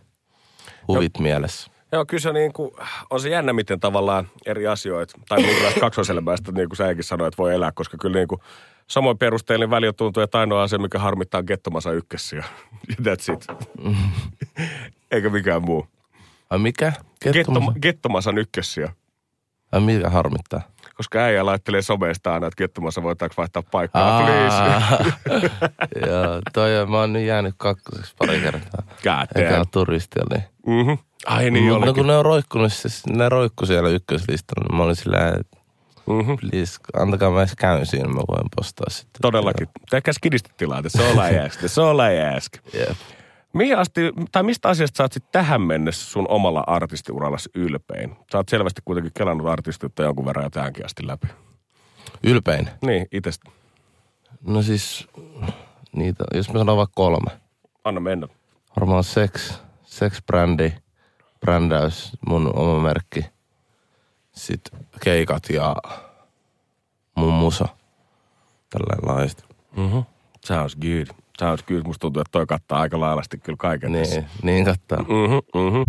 huvit 0.88 1.19
mielessä. 1.19 1.71
Joo, 1.92 2.04
kyllä 2.07 2.21
se 2.21 2.33
niin 2.33 2.52
kuin, 2.52 2.71
on 3.11 3.21
se 3.21 3.28
jännä, 3.28 3.52
miten 3.52 3.80
tavallaan 3.80 4.28
eri 4.47 4.66
asioita, 4.66 5.18
tai 5.28 5.42
minkälaista 5.42 5.80
kaksoiselämästä, 5.80 6.52
niin 6.52 6.68
kuin 6.68 6.76
säkin 6.76 7.04
sanoit, 7.04 7.38
voi 7.38 7.54
elää, 7.54 7.73
koska 7.73 7.97
kyllä 8.00 8.18
niin 8.18 8.28
kuin, 8.28 8.40
samoin 8.87 9.18
perusteellinen 9.18 9.71
väli 9.71 9.92
tuntuu, 9.92 10.23
että 10.23 10.38
ainoa 10.38 10.62
asia, 10.62 10.78
mikä 10.78 10.99
harmittaa 10.99 11.38
on 11.38 11.47
kettomasa 11.47 11.92
ykkössä 11.92 12.37
ja 12.37 12.45
that's 13.02 13.33
it. 13.33 13.47
Eikä 15.11 15.30
mikään 15.30 15.62
muu. 15.62 15.87
Ai 16.50 16.59
mikä? 16.59 16.92
Kettom, 17.21 17.54
Kettomasa- 17.54 17.78
kettomasan 17.80 18.38
ykkössiä. 18.38 18.92
Ai 19.73 19.80
mikä 19.80 20.11
harmittaa? 20.11 20.61
Koska 20.95 21.18
äijä 21.18 21.47
laittelee 21.47 21.83
somesta 21.83 22.35
aina, 22.35 22.47
että 22.47 22.57
kettomassa 22.57 23.02
voitaanko 23.02 23.35
vaihtaa 23.37 23.62
paikkaa, 23.62 24.23
please. 24.23 24.57
Aa, 24.57 24.99
Joo, 26.07 26.40
toi 26.52 26.78
on, 26.80 26.90
mä 26.90 26.97
oon 27.00 27.12
nyt 27.12 27.26
jäänyt 27.26 27.54
kakkoseksi 27.57 28.14
pari 28.18 28.40
kertaa. 28.40 28.83
God 29.02 29.42
Eikä 29.42 29.57
ole 29.57 29.99
damn. 30.16 30.26
niin. 30.30 30.45
Mm-hmm. 30.66 30.99
Ai 31.26 31.50
niin 31.50 31.64
Mutta 31.64 31.76
olikin. 31.76 31.94
kun 31.94 32.06
ne 32.06 32.16
on 32.16 32.25
roikkunut, 32.25 32.72
siis 32.72 33.06
ne 33.06 33.28
roikku 33.28 33.66
siellä 33.66 33.88
ykköslistalla, 33.88 34.68
niin 34.68 34.76
mä 34.76 34.82
olin 34.82 34.96
sillä 34.96 35.28
että 35.28 35.58
Mm-hmm. 36.08 36.37
please, 36.37 36.78
antakaa 36.96 37.30
mä 37.30 37.38
edes 37.38 37.54
käyn 37.58 37.87
siinä, 37.87 38.08
mä 38.08 38.20
voin 38.28 38.48
postaa 38.56 38.87
sitten. 38.90 39.22
Todellakin. 39.22 39.68
Tehkää 39.90 40.12
skidistä 40.12 40.50
tilaa, 40.56 40.82
se 40.87 41.10
I 41.10 41.38
ask, 41.46 41.60
se 41.66 41.80
I 41.82 42.37
ask. 42.37 42.52
Jep. 42.80 42.96
Mihin 43.52 43.78
asti, 43.78 44.00
tai 44.32 44.42
mistä 44.42 44.68
asiasta 44.68 44.96
sä 44.96 45.04
oot 45.04 45.12
sit 45.12 45.25
tähän 45.32 45.62
mennessä 45.62 46.10
sun 46.10 46.26
omalla 46.28 46.64
artistiurallasi 46.66 47.48
ylpein? 47.54 48.16
Sä 48.32 48.38
oot 48.38 48.48
selvästi 48.48 48.82
kuitenkin 48.84 49.12
kelannut 49.14 49.46
artistiutta 49.46 50.02
jonkun 50.02 50.25
verran 50.26 50.44
jo 50.44 50.50
tähänkin 50.50 50.84
asti 50.84 51.06
läpi. 51.06 51.26
Ylpein. 52.25 52.68
Niin, 52.87 53.06
itestä. 53.12 53.50
No 54.46 54.62
siis, 54.62 55.08
niitä, 55.92 56.25
jos 56.34 56.52
mä 56.52 56.58
sanon 56.58 56.76
vaikka 56.76 56.92
kolme. 56.94 57.30
Anna 57.84 58.00
mennä. 58.00 58.28
Varmaan 58.80 59.04
sex, 59.04 59.52
sex-brändi, 59.84 60.72
brändäys, 61.40 62.12
mun 62.26 62.57
oma 62.57 62.80
merkki. 62.80 63.25
Sitten 64.33 64.87
keikat 65.00 65.42
ja 65.50 65.76
mun 67.14 67.33
musa. 67.33 67.68
Tällä 68.71 69.12
laajasti. 69.12 69.45
Mm-hmm. 69.76 70.04
Sounds 70.45 70.76
good. 70.76 71.07
Sounds 71.38 71.62
good. 71.62 71.83
Musta 71.87 72.00
tuntuu, 72.00 72.21
että 72.21 72.33
toi 72.33 72.47
kattaa 72.47 72.80
aika 72.80 73.00
lailasti 73.00 73.38
kyllä 73.38 73.57
kaiken 73.57 73.92
tässä. 73.92 74.21
Niin, 74.21 74.28
niin 74.42 74.64
kattaa. 74.64 74.99
Mm-hmm, 74.99 75.61
mm-hmm. 75.61 75.85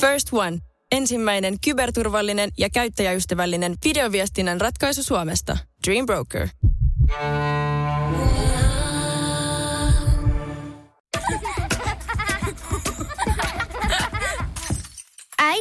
First 0.00 0.28
One. 0.32 0.58
Ensimmäinen 0.92 1.54
kyberturvallinen 1.64 2.50
ja 2.58 2.70
käyttäjäystävällinen 2.70 3.74
videoviestinnän 3.84 4.60
ratkaisu 4.60 5.02
Suomesta. 5.02 5.58
Dream 5.86 6.06
Broker. 6.06 6.48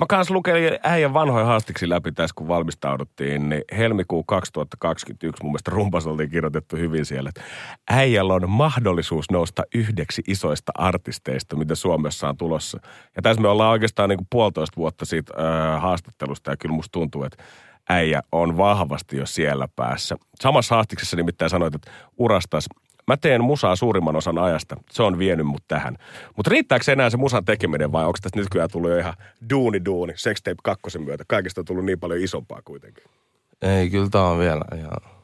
Mä 0.00 0.06
kans 0.08 0.30
lukelin 0.30 0.78
äijän 0.82 1.14
vanhoja 1.14 1.44
haastiksi 1.44 1.88
läpi 1.88 2.12
tässä, 2.12 2.34
kun 2.34 2.48
valmistauduttiin, 2.48 3.48
niin 3.48 3.64
helmikuu 3.76 4.24
2021 4.24 5.42
mun 5.42 5.52
mielestä 5.52 5.70
rumpas 5.70 6.06
oltiin 6.06 6.30
kirjoitettu 6.30 6.76
hyvin 6.76 7.04
siellä, 7.06 7.28
että 7.28 7.40
äijällä 7.90 8.34
on 8.34 8.50
mahdollisuus 8.50 9.30
nousta 9.30 9.62
yhdeksi 9.74 10.22
isoista 10.26 10.72
artisteista, 10.74 11.56
mitä 11.56 11.74
Suomessa 11.74 12.28
on 12.28 12.36
tulossa. 12.36 12.78
Ja 13.16 13.22
tässä 13.22 13.42
me 13.42 13.48
ollaan 13.48 13.70
oikeastaan 13.70 14.08
niin 14.08 14.16
kuin 14.16 14.26
puolitoista 14.30 14.76
vuotta 14.76 15.04
siitä 15.04 15.34
äh, 15.38 15.82
haastattelusta 15.82 16.50
ja 16.50 16.56
kyllä 16.56 16.74
musta 16.74 16.92
tuntuu, 16.92 17.24
että 17.24 17.42
äijä 17.88 18.22
on 18.32 18.56
vahvasti 18.56 19.16
jo 19.16 19.26
siellä 19.26 19.68
päässä. 19.76 20.16
Samassa 20.40 20.74
haastiksessa 20.74 21.16
nimittäin 21.16 21.50
sanoit, 21.50 21.74
että 21.74 21.90
urastas 22.18 22.66
Mä 23.06 23.16
teen 23.16 23.44
musaa 23.44 23.76
suurimman 23.76 24.16
osan 24.16 24.38
ajasta. 24.38 24.76
Se 24.90 25.02
on 25.02 25.18
vienyt 25.18 25.46
mut 25.46 25.62
tähän. 25.68 25.96
Mutta 26.36 26.50
riittääkö 26.50 26.84
se 26.84 26.92
enää 26.92 27.10
se 27.10 27.16
musan 27.16 27.44
tekeminen 27.44 27.92
vai 27.92 28.04
onko 28.04 28.18
tästä 28.22 28.38
nykyään 28.38 28.68
tullut 28.72 28.90
jo 28.90 28.98
ihan 28.98 29.14
duuni 29.50 29.84
duuni 29.84 30.12
Sextape 30.16 30.56
kakkosen 30.62 31.02
myötä? 31.02 31.24
Kaikista 31.28 31.60
on 31.60 31.64
tullut 31.64 31.84
niin 31.84 32.00
paljon 32.00 32.20
isompaa 32.20 32.62
kuitenkin. 32.64 33.04
Ei, 33.62 33.90
kyllä 33.90 34.08
tää 34.10 34.22
on 34.22 34.38
vielä 34.38 34.64
ihan... 34.78 35.20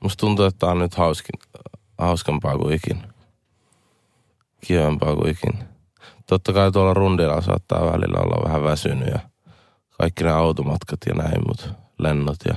Musta 0.00 0.20
tuntuu, 0.20 0.44
että 0.44 0.58
tää 0.58 0.70
on 0.70 0.78
nyt 0.78 0.94
hauskin, 0.94 1.40
hauskempaa 1.98 2.58
kuin 2.58 2.74
ikin. 2.74 3.02
Kivempaa 4.66 5.16
kuin 5.16 5.28
ikin. 5.30 5.64
Totta 6.26 6.52
kai 6.52 6.72
tuolla 6.72 6.94
rundilla 6.94 7.40
saattaa 7.40 7.92
välillä 7.92 8.20
olla 8.20 8.48
vähän 8.48 8.62
väsynyt 8.62 9.08
ja 9.08 9.18
kaikki 9.90 10.24
ne 10.24 10.30
automatkat 10.30 10.98
ja 11.06 11.14
näin, 11.14 11.40
mut 11.48 11.70
lennot 11.98 12.36
ja 12.48 12.54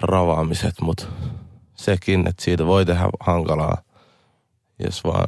ravaamiset, 0.00 0.80
mut 0.80 1.08
sekin, 1.80 2.28
että 2.28 2.44
siitä 2.44 2.66
voi 2.66 2.86
tehdä 2.86 3.08
hankalaa, 3.20 3.76
jos 4.84 5.04
vaan 5.04 5.26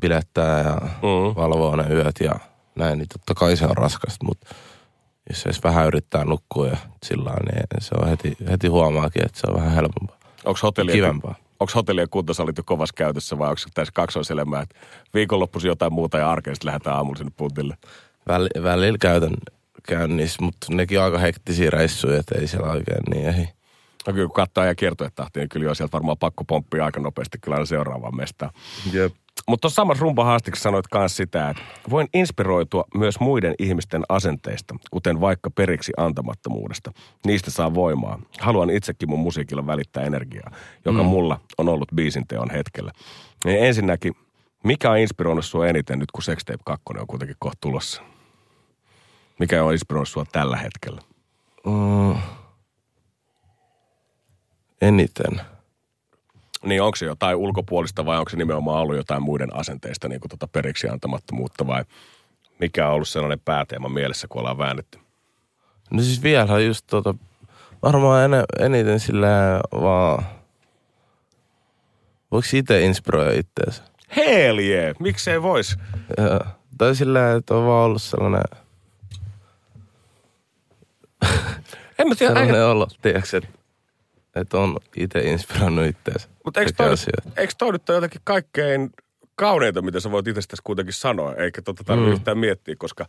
pidettää 0.00 0.58
ja 0.62 0.74
Mm. 0.80 1.36
valvoo 1.36 1.76
ne 1.76 1.94
yöt 1.94 2.20
ja 2.20 2.32
näin, 2.74 2.98
niin 2.98 3.08
totta 3.08 3.34
kai 3.34 3.56
se 3.56 3.66
on 3.66 3.76
raskasta, 3.76 4.24
mutta 4.26 4.54
jos 5.30 5.46
edes 5.46 5.62
vähän 5.64 5.86
yrittää 5.86 6.24
nukkua 6.24 6.66
ja 6.68 6.76
sillä 7.04 7.30
niin 7.52 7.62
se 7.78 7.94
on 8.02 8.08
heti, 8.08 8.36
heti 8.50 8.66
huomaakin, 8.68 9.24
että 9.26 9.40
se 9.40 9.46
on 9.50 9.56
vähän 9.56 9.72
helpompaa. 9.74 10.16
Onko 10.44 10.58
hotellien, 10.62 10.96
Kivempaa. 10.96 11.34
onko 11.60 11.72
hotellien 11.74 12.10
kuntosalit 12.10 12.56
jo 12.58 12.64
kovassa 12.66 12.94
käytössä 12.96 13.38
vai 13.38 13.48
onko 13.48 13.60
tässä 13.74 13.92
kaksoiselämää, 13.94 14.62
että 14.62 14.76
viikonloppuisin 15.14 15.68
jotain 15.68 15.92
muuta 15.92 16.18
ja 16.18 16.30
arkeista 16.30 16.66
lähdetään 16.66 16.96
aamulla 16.96 17.18
sinne 17.18 17.32
puntille? 17.36 17.76
Väl, 18.28 18.48
välillä 18.62 18.98
käytän 19.00 19.34
käynnissä, 19.82 20.42
mutta 20.42 20.66
nekin 20.70 20.98
on 20.98 21.04
aika 21.04 21.18
hektisiä 21.18 21.70
reissuja, 21.70 22.20
että 22.20 22.34
ei 22.38 22.46
siellä 22.46 22.70
oikein 22.70 23.02
niin 23.14 23.26
ehdi. 23.28 23.48
No 24.06 24.12
kyllä 24.12 24.26
kun 24.26 24.34
katsoo 24.34 24.64
ja 24.64 24.74
kiertuetahtia, 24.74 25.40
niin 25.40 25.48
kyllä 25.48 25.68
on 25.70 25.76
sieltä 25.76 25.92
varmaan 25.92 26.18
pakko 26.18 26.44
pomppia 26.44 26.84
aika 26.84 27.00
nopeasti 27.00 27.38
kyllä 27.38 27.54
aina 27.54 27.66
seuraavaan 27.66 28.16
mestaan. 28.16 28.52
Jep. 28.92 29.14
Mutta 29.48 29.60
tuossa 29.60 29.76
samassa 29.76 30.02
rumpahaastiksessa 30.02 30.62
sanoit 30.62 30.86
myös 30.94 31.16
sitä, 31.16 31.50
että 31.50 31.62
voin 31.90 32.08
inspiroitua 32.14 32.84
myös 32.94 33.20
muiden 33.20 33.54
ihmisten 33.58 34.02
asenteista, 34.08 34.74
kuten 34.90 35.20
vaikka 35.20 35.50
periksi 35.50 35.92
antamattomuudesta. 35.96 36.92
Niistä 37.26 37.50
saa 37.50 37.74
voimaa. 37.74 38.18
Haluan 38.40 38.70
itsekin 38.70 39.10
mun 39.10 39.18
musiikilla 39.18 39.66
välittää 39.66 40.04
energiaa, 40.04 40.50
joka 40.84 41.02
mm. 41.02 41.08
mulla 41.08 41.40
on 41.58 41.68
ollut 41.68 41.88
biisin 41.94 42.26
teon 42.26 42.50
hetkellä. 42.50 42.92
Niin 43.44 43.64
ensinnäkin, 43.64 44.14
mikä 44.64 44.90
on 44.90 44.98
inspiroinut 44.98 45.44
sua 45.44 45.66
eniten 45.66 45.98
nyt, 45.98 46.10
kun 46.10 46.22
Sextape 46.22 46.62
2 46.64 46.82
on 46.98 47.06
kuitenkin 47.06 47.36
kohta 47.38 47.58
tulossa? 47.60 48.02
Mikä 49.38 49.64
on 49.64 49.72
inspiroinut 49.72 50.08
sua 50.08 50.24
tällä 50.32 50.56
hetkellä? 50.56 51.00
Mm. 51.66 52.20
Eniten. 54.80 55.40
Niin 56.64 56.82
onko 56.82 56.96
se 56.96 57.06
jotain 57.06 57.36
ulkopuolista 57.36 58.06
vai 58.06 58.18
onko 58.18 58.30
se 58.30 58.36
nimenomaan 58.36 58.82
ollut 58.82 58.96
jotain 58.96 59.22
muiden 59.22 59.56
asenteista, 59.56 60.08
niin 60.08 60.20
kuin 60.20 60.30
tota 60.30 60.48
periksi 60.48 60.88
antamattomuutta 60.88 61.66
vai 61.66 61.84
mikä 62.58 62.88
on 62.88 62.94
ollut 62.94 63.08
sellainen 63.08 63.40
pääteema 63.40 63.88
mielessä, 63.88 64.28
kun 64.28 64.40
ollaan 64.40 64.58
väännetty? 64.58 64.98
No 65.90 66.02
siis 66.02 66.22
vielä 66.22 66.60
just 66.60 66.86
tota, 66.86 67.14
varmaan 67.82 68.24
en, 68.24 68.44
eniten 68.58 69.00
sillä 69.00 69.60
vaan, 69.72 70.24
voiko 72.32 72.48
itse 72.52 72.80
inspiroida 72.80 73.30
itteensä? 73.38 73.82
Hell 74.16 74.58
yeah. 74.58 74.96
miksei 74.98 75.42
vois? 75.42 75.76
Ja, 76.16 76.40
tai 76.78 76.94
sillä 76.94 77.32
että 77.32 77.54
on 77.54 77.66
vaan 77.66 77.84
ollut 77.84 78.02
sellainen, 78.02 78.42
En 81.98 82.08
mä 82.08 82.14
tiedä, 82.14 82.34
sellainen 82.34 82.66
olo, 82.66 82.86
tiedätkö, 83.02 83.36
että, 83.36 83.55
että 84.40 84.58
on 84.58 84.76
itse 84.96 85.18
inspiroinut 85.20 85.86
itteensä. 85.86 86.28
mutta 86.44 86.60
eikö 86.60 86.72
toi, 86.76 86.94
eikö 87.36 87.52
toi 87.58 87.72
nyt 87.72 87.90
ole 87.90 87.96
jotenkin 87.96 88.20
kaikkein 88.24 88.90
kauneinta, 89.34 89.82
mitä 89.82 90.00
sä 90.00 90.10
voit 90.10 90.28
itsestäsi 90.28 90.62
kuitenkin 90.64 90.94
sanoa, 90.94 91.34
eikä 91.34 91.62
tota 91.62 91.84
tarvitse 91.84 92.08
Mm. 92.10 92.14
yhtään 92.14 92.38
miettiä, 92.38 92.74
koska 92.78 93.06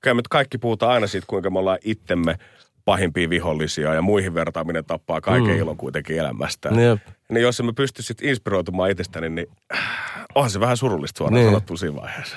kyllä 0.00 0.14
me 0.14 0.22
kaikki 0.30 0.58
puhutaan 0.58 0.92
aina 0.92 1.06
siitä, 1.06 1.26
kuinka 1.26 1.50
me 1.50 1.58
ollaan 1.58 1.78
itsemme 1.84 2.38
pahimpia 2.84 3.30
vihollisia 3.30 3.94
ja 3.94 4.02
muihin 4.02 4.34
vertaaminen 4.34 4.84
tappaa 4.84 5.20
kaiken 5.20 5.50
mm. 5.50 5.58
ilon 5.58 5.76
kuitenkin 5.76 6.18
elämästä. 6.18 6.68
Jep. 6.68 7.00
Niin 7.28 7.42
jos 7.42 7.60
emme 7.60 7.72
pysty 7.72 8.02
sitten 8.02 8.28
inspiroitumaan 8.28 8.90
itsestäni, 8.90 9.28
niin 9.28 9.46
äh, 9.74 10.26
onhan 10.34 10.50
se 10.50 10.60
vähän 10.60 10.76
surullista 10.76 11.18
suoraan 11.18 11.34
Niin. 11.34 11.48
sanottu 11.48 11.76
siinä 11.76 11.96
vaiheessa. 11.96 12.36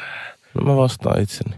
No 0.53 0.65
mä 0.65 0.75
vastaan 0.77 1.21
itseni. 1.21 1.55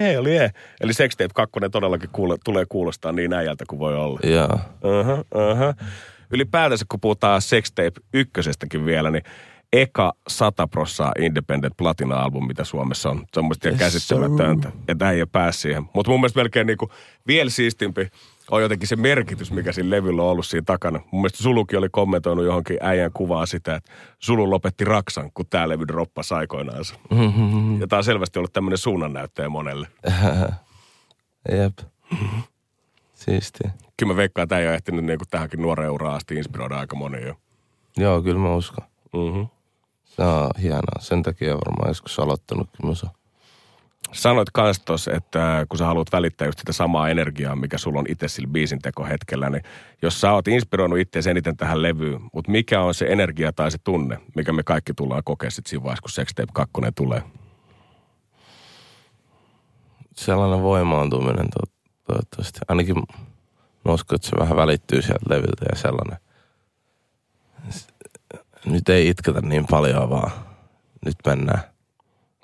Hei, 0.00 0.16
oli 0.16 0.36
je. 0.36 0.50
Eli 0.80 0.94
Sextape 0.94 1.30
2 1.34 1.60
todellakin 1.72 2.10
kuule, 2.12 2.36
tulee 2.44 2.64
kuulostaa 2.68 3.12
niin 3.12 3.32
äijältä 3.32 3.64
kuin 3.68 3.78
voi 3.78 3.96
olla. 3.96 4.20
Ja 4.22 4.48
Uh-huh, 4.84 5.18
uh-huh. 5.18 5.86
Ylipäätänsä 6.30 6.84
kun 6.88 7.00
puhutaan 7.00 7.42
Sextape 7.42 8.00
ykkösestäkin 8.14 8.86
vielä, 8.86 9.10
niin 9.10 9.22
eka 9.72 10.12
100 10.28 10.66
prossaa 10.68 11.12
Independent 11.18 11.76
Platina-album, 11.76 12.46
mitä 12.46 12.64
Suomessa 12.64 13.10
on. 13.10 13.24
Se 13.32 13.40
on 13.40 13.46
musta 13.46 13.68
Yes, 13.68 13.78
käsittämätöntä, 13.78 14.72
että 14.88 15.08
äijä 15.08 15.26
pääsi 15.26 15.60
siihen. 15.60 15.84
Mutta 15.94 16.10
mun 16.10 16.20
mielestä 16.20 16.40
melkein 16.40 16.66
niinku 16.66 16.90
vielä 17.26 17.50
siistimpi 17.50 18.08
on 18.50 18.62
jotenkin 18.62 18.88
se 18.88 18.96
merkitys, 18.96 19.52
mikä 19.52 19.72
siinä 19.72 19.90
levyllä 19.90 20.22
on 20.22 20.28
ollut 20.28 20.46
siinä 20.46 20.64
takana. 20.66 21.00
Mun 21.10 21.20
mielestä 21.20 21.42
Sulukin 21.42 21.78
oli 21.78 21.88
kommentoinut 21.88 22.44
johonkin 22.44 22.78
äijän 22.80 23.12
kuvaa 23.12 23.46
sitä, 23.46 23.74
että 23.74 23.92
Sulu 24.18 24.50
lopetti 24.50 24.84
Raksan, 24.84 25.30
kun 25.34 25.46
tämä 25.50 25.68
levy 25.68 25.88
droppasi 25.88 26.34
aikoinaansa. 26.34 26.94
Ja 27.80 27.86
tää 27.86 27.96
on 27.96 28.04
selvästi 28.04 28.38
ollut 28.38 28.52
tämmöinen 28.52 28.78
suunnannäyttäjä 28.78 29.48
monelle. 29.48 29.88
jep. 31.62 31.78
Siistiä. 33.14 33.70
Kyllä 33.96 34.12
mä 34.12 34.16
veikkaan, 34.16 34.42
että 34.42 34.56
äijä 34.56 34.68
on 34.68 34.74
ehtinyt 34.74 35.04
niinku 35.04 35.24
tähänkin 35.30 35.62
nuoreen 35.62 35.90
uraan 35.90 36.16
asti 36.16 36.34
inspiroida 36.34 36.78
aika 36.78 36.96
monia 36.96 37.26
jo. 37.26 37.34
Joo, 37.96 38.22
kyllä 38.22 38.40
mä 38.40 38.54
uskon. 38.54 38.84
Mm-hmm. 39.12 39.46
Se 40.04 40.22
on 40.22 40.50
hienoa. 40.62 41.00
Sen 41.00 41.22
takia 41.22 41.54
varmaan 41.54 41.90
joskus 41.90 42.18
aloittanut 42.18 42.68
musa. 42.82 43.10
Sanoit 44.12 44.50
kans 44.52 44.80
tos, 44.80 45.08
että 45.08 45.66
kun 45.68 45.78
sä 45.78 45.86
haluat 45.86 46.12
välittää 46.12 46.46
just 46.46 46.58
sitä 46.58 46.72
samaa 46.72 47.08
energiaa, 47.08 47.56
mikä 47.56 47.78
sulla 47.78 47.98
on 47.98 48.06
itse 48.08 48.28
sillä 48.28 48.48
biisin 48.48 48.80
hetkellä, 49.08 49.50
niin 49.50 49.62
jos 50.02 50.20
sä 50.20 50.32
oot 50.32 50.48
inspiroinut 50.48 50.98
itse 50.98 51.30
eniten 51.30 51.56
tähän 51.56 51.82
levyyn, 51.82 52.20
mutta 52.32 52.50
mikä 52.50 52.80
on 52.80 52.94
se 52.94 53.06
energia 53.06 53.52
tai 53.52 53.70
se 53.70 53.78
tunne, 53.84 54.18
mikä 54.36 54.52
me 54.52 54.62
kaikki 54.62 54.94
tullaan 54.94 55.22
kokea 55.24 55.50
sit 55.50 55.66
siinä 55.66 55.82
vaiheessa, 55.82 56.02
kun 56.02 56.10
Sextape 56.10 56.52
2 56.52 56.72
tulee? 56.94 57.22
Sellainen 60.16 60.62
voimaantuminen 60.62 61.46
to, 61.50 61.72
toivottavasti. 62.04 62.60
Ainakin 62.68 62.96
mä 63.84 63.92
uskon, 63.92 64.16
että 64.16 64.28
se 64.28 64.36
vähän 64.38 64.56
välittyy 64.56 65.02
sieltä 65.02 65.24
levyltä 65.28 65.64
ja 65.72 65.78
sellainen. 65.78 66.18
Nyt 68.64 68.88
ei 68.88 69.08
itketä 69.08 69.40
niin 69.40 69.66
paljon 69.70 70.10
vaan. 70.10 70.30
Nyt 71.04 71.16
mennään. 71.26 71.60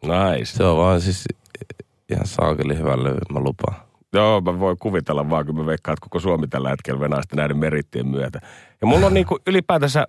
Nice. 0.02 0.56
Se 0.56 0.64
on 0.64 0.76
vaan 0.76 1.00
siis 1.00 1.24
ihan 2.12 2.26
saakeli 2.26 2.78
hyvä 2.78 3.02
levy, 3.04 3.18
mä 3.32 3.40
lupaan. 3.40 3.90
Joo, 4.12 4.40
mä 4.40 4.60
voin 4.60 4.76
kuvitella 4.78 5.30
vaan, 5.30 5.46
kun 5.46 5.56
mä 5.56 5.66
veikkaan, 5.66 5.92
että 5.92 6.04
koko 6.04 6.20
Suomi 6.20 6.48
tällä 6.48 6.70
hetkellä 6.70 7.00
venää 7.00 7.22
sitä 7.22 7.36
näiden 7.36 7.56
merittien 7.56 8.06
myötä. 8.06 8.40
Ja 8.80 8.86
mulla 8.86 9.06
on 9.06 9.14
niinku 9.14 9.38
ylipäätänsä, 9.46 10.06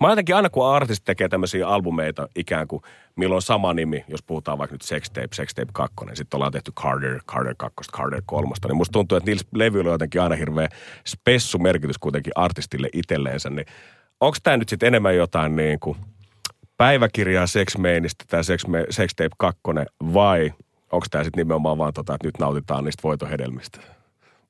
mä 0.00 0.10
jotenkin 0.10 0.36
aina 0.36 0.50
kun 0.50 0.66
artisti 0.66 1.04
tekee 1.04 1.28
tämmöisiä 1.28 1.68
albumeita 1.68 2.28
ikään 2.36 2.68
kuin, 2.68 2.82
milloin 3.16 3.36
on 3.36 3.42
sama 3.42 3.74
nimi, 3.74 4.04
jos 4.08 4.22
puhutaan 4.22 4.58
vaikka 4.58 4.74
nyt 4.74 4.82
Sextape, 4.82 5.28
Sextape 5.32 5.72
2, 5.72 5.94
sitten 6.14 6.36
ollaan 6.36 6.52
tehty 6.52 6.72
Carter, 6.72 7.20
Carter 7.28 7.54
2, 7.58 7.74
Carter 7.92 8.22
3, 8.26 8.54
niin 8.64 8.76
musta 8.76 8.92
tuntuu, 8.92 9.18
että 9.18 9.30
niillä 9.30 9.42
levyillä 9.54 9.88
on 9.88 9.94
jotenkin 9.94 10.22
aina 10.22 10.36
hirveä 10.36 10.68
spessu 11.06 11.58
merkitys 11.58 11.98
kuitenkin 11.98 12.32
artistille 12.36 12.88
itselleensä, 12.92 13.50
niin 13.50 13.66
onko 14.20 14.36
tämä 14.42 14.56
nyt 14.56 14.68
sitten 14.68 14.86
enemmän 14.86 15.16
jotain 15.16 15.56
niin 15.56 15.80
kuin 15.80 15.96
päiväkirjaa 16.76 17.46
seksmeinistä 17.46 18.24
tämä 18.28 18.42
sex, 18.42 18.64
Sextape 18.90 19.34
2 19.38 19.60
vai 20.14 20.52
onko 20.92 21.06
tämä 21.10 21.24
sitten 21.24 21.40
nimenomaan 21.40 21.78
vaan 21.78 21.92
tota, 21.92 22.14
että 22.14 22.26
nyt 22.26 22.38
nautitaan 22.38 22.84
niistä 22.84 23.02
voitohedelmistä? 23.02 23.80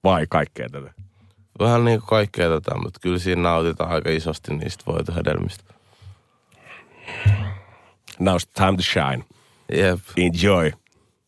Vai 0.05 0.27
kaikkea 0.29 0.69
tätä? 0.69 0.91
Vähän 1.59 1.85
niin 1.85 1.99
kuin 1.99 2.09
kaikkea 2.09 2.49
tätä, 2.49 2.75
mutta 2.83 3.01
kyllä 3.03 3.19
siinä 3.19 3.43
nautitaan 3.43 3.91
aika 3.91 4.11
isosti 4.11 4.55
niistä 4.55 4.85
voitohedelmistä. 4.87 5.75
Now's 8.21 8.47
time 8.55 8.77
to 8.77 8.83
shine. 8.83 9.25
Jep, 9.73 9.99
Enjoy. 10.17 10.73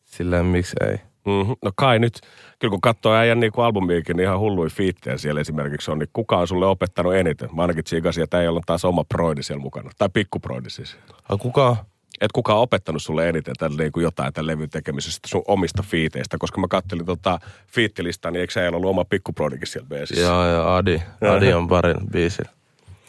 silleen 0.05 0.45
miksi 0.45 0.75
ei. 0.81 0.97
Mm-hmm. 1.25 1.55
No 1.63 1.71
kai 1.75 1.99
nyt, 1.99 2.21
kyllä 2.59 2.71
kun 2.71 2.81
katsoo 2.81 3.13
äijän 3.13 3.39
niin 3.39 3.51
kuin 3.51 3.65
albumiikin, 3.65 4.17
niin 4.17 4.23
ihan 4.23 4.39
hulluja 4.39 4.69
fiittejä 4.69 5.17
siellä 5.17 5.41
esimerkiksi 5.41 5.91
on, 5.91 5.99
niin 5.99 6.09
kuka 6.13 6.37
on 6.37 6.47
sulle 6.47 6.65
opettanut 6.65 7.15
eniten? 7.15 7.49
Mä 7.55 7.61
ainakin 7.61 7.83
tsiikasin, 7.83 8.23
että 8.23 8.41
ei 8.41 8.47
ole 8.47 8.61
taas 8.65 8.85
oma 8.85 9.03
proidi 9.03 9.43
siellä 9.43 9.61
mukana. 9.61 9.89
Tai 9.97 10.09
pikkuproidi 10.13 10.69
siis. 10.69 10.97
A 11.29 11.37
kuka? 11.37 11.77
Että 12.13 12.33
kuka 12.33 12.53
on 12.53 12.61
opettanut 12.61 13.01
sulle 13.01 13.29
eniten 13.29 13.55
tällä 13.59 13.77
niin 13.77 13.91
kuin 13.91 14.03
jotain 14.03 14.33
tämän 14.33 14.47
levyn 14.47 14.69
tekemisestä 14.69 15.27
sun 15.27 15.43
omista 15.47 15.83
fiiteistä, 15.83 16.37
koska 16.39 16.61
mä 16.61 16.67
kattelin 16.69 17.05
tota 17.05 17.39
fiittilistaa, 17.67 18.31
niin 18.31 18.41
eikö 18.41 18.53
sä 18.53 18.67
ollut 18.67 18.89
oma 18.89 19.05
pikkuproidikin 19.05 19.67
siellä 19.67 19.87
beesissä? 19.89 20.23
Joo, 20.23 20.47
joo, 20.47 20.67
Adi. 20.67 21.01
Adi 21.37 21.53
on 21.53 21.67
parin 21.67 21.97
biisillä. 22.11 22.51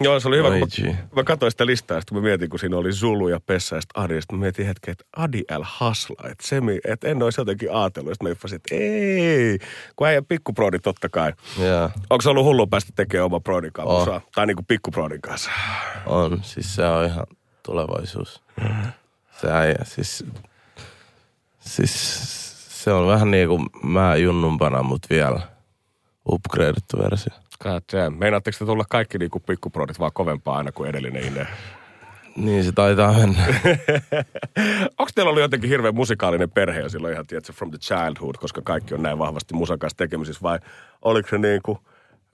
Joo, 0.01 0.21
se 0.21 0.29
oli 0.29 0.37
hyvä, 0.37 0.49
Oi, 0.49 0.61
kun 0.61 0.87
mä, 0.87 0.95
mä 1.17 1.25
katsoin 1.25 1.51
sitä 1.53 1.67
listaa, 1.67 2.01
sitten 2.01 2.19
mä 2.19 2.23
mietin, 2.23 2.51
kun 2.51 2.59
siinä 2.59 2.77
oli 2.77 2.93
Zulu 2.93 3.29
ja 3.29 3.41
Pessa, 3.41 3.77
ja 3.77 3.81
sitten 3.81 4.03
Adi, 4.03 4.15
ja 4.15 4.21
sitten 4.21 4.39
mä 4.39 4.43
mietin 4.43 4.67
hetken, 4.67 4.93
että 4.93 5.05
Adi 5.17 5.41
L. 5.59 5.63
Hasla, 5.63 6.31
että, 6.31 6.49
se, 6.49 6.57
että 6.85 7.09
en 7.09 7.23
olisi 7.23 7.41
jotenkin 7.41 7.73
ajatellut, 7.73 8.11
ja 8.11 8.15
sitten 8.15 8.29
mä 8.29 8.33
yppäsin, 8.33 8.57
että 8.57 8.75
ei, 8.75 9.59
kun 9.97 10.07
äijä 10.07 10.23
pikkuproodi 10.23 10.79
totta 10.79 11.09
kai. 11.09 11.33
Joo, 11.59 11.91
Onko 12.11 12.23
se 12.23 12.29
ollut 12.29 12.45
hullu 12.45 12.67
päästä 12.67 12.93
tekemään 12.97 13.27
oma 13.27 13.41
kanssa, 13.73 13.93
On. 13.93 13.99
musaa? 14.01 14.21
tai 14.35 14.47
niin 14.47 14.57
kuin 14.57 14.67
pikkuproodin 14.67 15.21
kanssa? 15.21 15.51
on. 16.07 16.41
Siis 16.43 16.75
se 16.75 16.87
on 16.87 17.07
ihan 17.07 17.27
tulevaisuus. 17.63 18.43
Se 19.41 19.53
äijä, 19.53 19.79
siis... 19.85 20.25
Siis 21.61 22.83
se 22.85 22.93
on 22.93 23.07
vähän 23.07 23.31
niin 23.31 23.49
kuin 23.49 23.67
mä 23.83 24.17
junnumpana, 24.17 24.83
mutta 24.83 25.09
vielä 25.11 25.41
upgradeattu 26.29 26.99
versio. 26.99 27.33
Damn. 27.65 28.19
Meinaatteko 28.19 28.57
te 28.59 28.65
tulla 28.65 28.85
kaikki 28.89 29.19
niin 29.19 29.31
kuin 29.31 29.43
pikkuproodit 29.47 29.99
vaan 29.99 30.13
kovempaa 30.15 30.57
aina 30.57 30.73
kuin 30.73 30.91
edellinen 30.91 31.25
Ine? 31.25 31.47
Niin 32.37 32.65
se 32.65 32.73
taitaa 32.73 33.13
mennä. 33.13 33.47
Onko 34.99 35.11
teillä 35.15 35.31
ollut 35.31 35.43
jotenkin 35.43 35.71
hirveän 35.71 35.95
musikaalinen 35.95 36.51
perhe 36.51 36.81
jo 36.81 36.89
silloin 36.89 37.13
ihan, 37.13 37.27
tiedätkö, 37.27 37.53
from 37.53 37.71
the 37.71 37.79
childhood, 37.79 38.35
koska 38.41 38.61
kaikki 38.65 38.95
on 38.95 39.03
näin 39.03 39.19
vahvasti 39.19 39.55
musan 39.55 39.79
kanssa 39.79 39.97
tekemisissä, 39.97 40.43
vai 40.43 40.59
oliko 41.03 41.29
se 41.29 41.39
niin 41.39 41.61
kuin, 41.63 41.79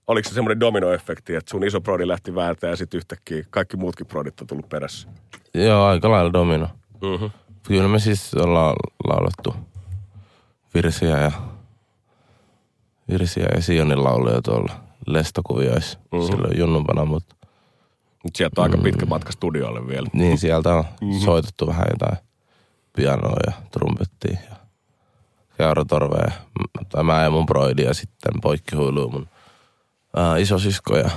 oliko 0.09 0.29
se 0.29 0.35
semmoinen 0.35 0.61
dominoefekti, 0.61 1.35
että 1.35 1.51
sun 1.51 1.65
iso 1.65 1.81
prodi 1.81 2.09
lähti 2.09 2.35
vääntämään 2.35 2.73
ja 2.73 2.77
sitten 2.77 2.99
yhtäkkiä 2.99 3.45
kaikki 3.51 3.77
muutkin 3.77 4.07
prodit 4.07 4.41
on 4.41 4.47
tullut 4.47 4.69
perässä? 4.69 5.09
Joo, 5.55 5.85
aika 5.85 6.11
lailla 6.11 6.33
domino. 6.33 6.69
Mm-hmm. 7.03 7.31
Kyllä 7.63 7.89
me 7.89 7.99
siis 7.99 8.35
ollaan 8.35 8.75
laulettu 9.09 9.55
virsiä 10.75 11.19
ja 11.19 11.33
virsiä 13.11 13.47
ja 13.55 13.63
Sionin 13.63 14.05
lauluja 14.05 14.43
tuolla 14.43 14.73
lestokuvioissa 15.07 15.99
Mhm. 15.99 16.07
mm-hmm. 16.17 16.27
silloin 16.37 16.59
junnumpana, 16.59 17.05
mutta 17.05 17.35
Mutta 18.23 18.39
sieltä 18.39 18.61
on 18.61 18.63
aika 18.71 18.79
pitkä 18.83 19.07
matka 19.07 19.33
studiolle 19.33 19.89
vielä. 19.89 20.07
niin 20.13 20.39
sieltä 20.39 20.75
on 20.75 20.85
mm-hmm. 21.01 21.19
soitettu 21.21 21.67
vähän 21.67 21.87
jotain 21.91 22.17
pianoa 22.97 23.37
ja 23.47 23.53
trumpettia 23.71 24.39
ja 24.51 24.57
keuratorveja. 25.59 26.33
M- 26.61 26.85
Tai 26.89 27.05
mä 27.05 27.23
ja 27.23 27.31
mun 27.31 27.47
broidi 27.47 27.83
ja 27.83 27.95
sitten 27.95 28.33
poikkihuilu 28.43 29.11
mun 29.11 29.29
ää, 30.17 30.37
isosisko 30.37 30.97
ja 30.97 31.11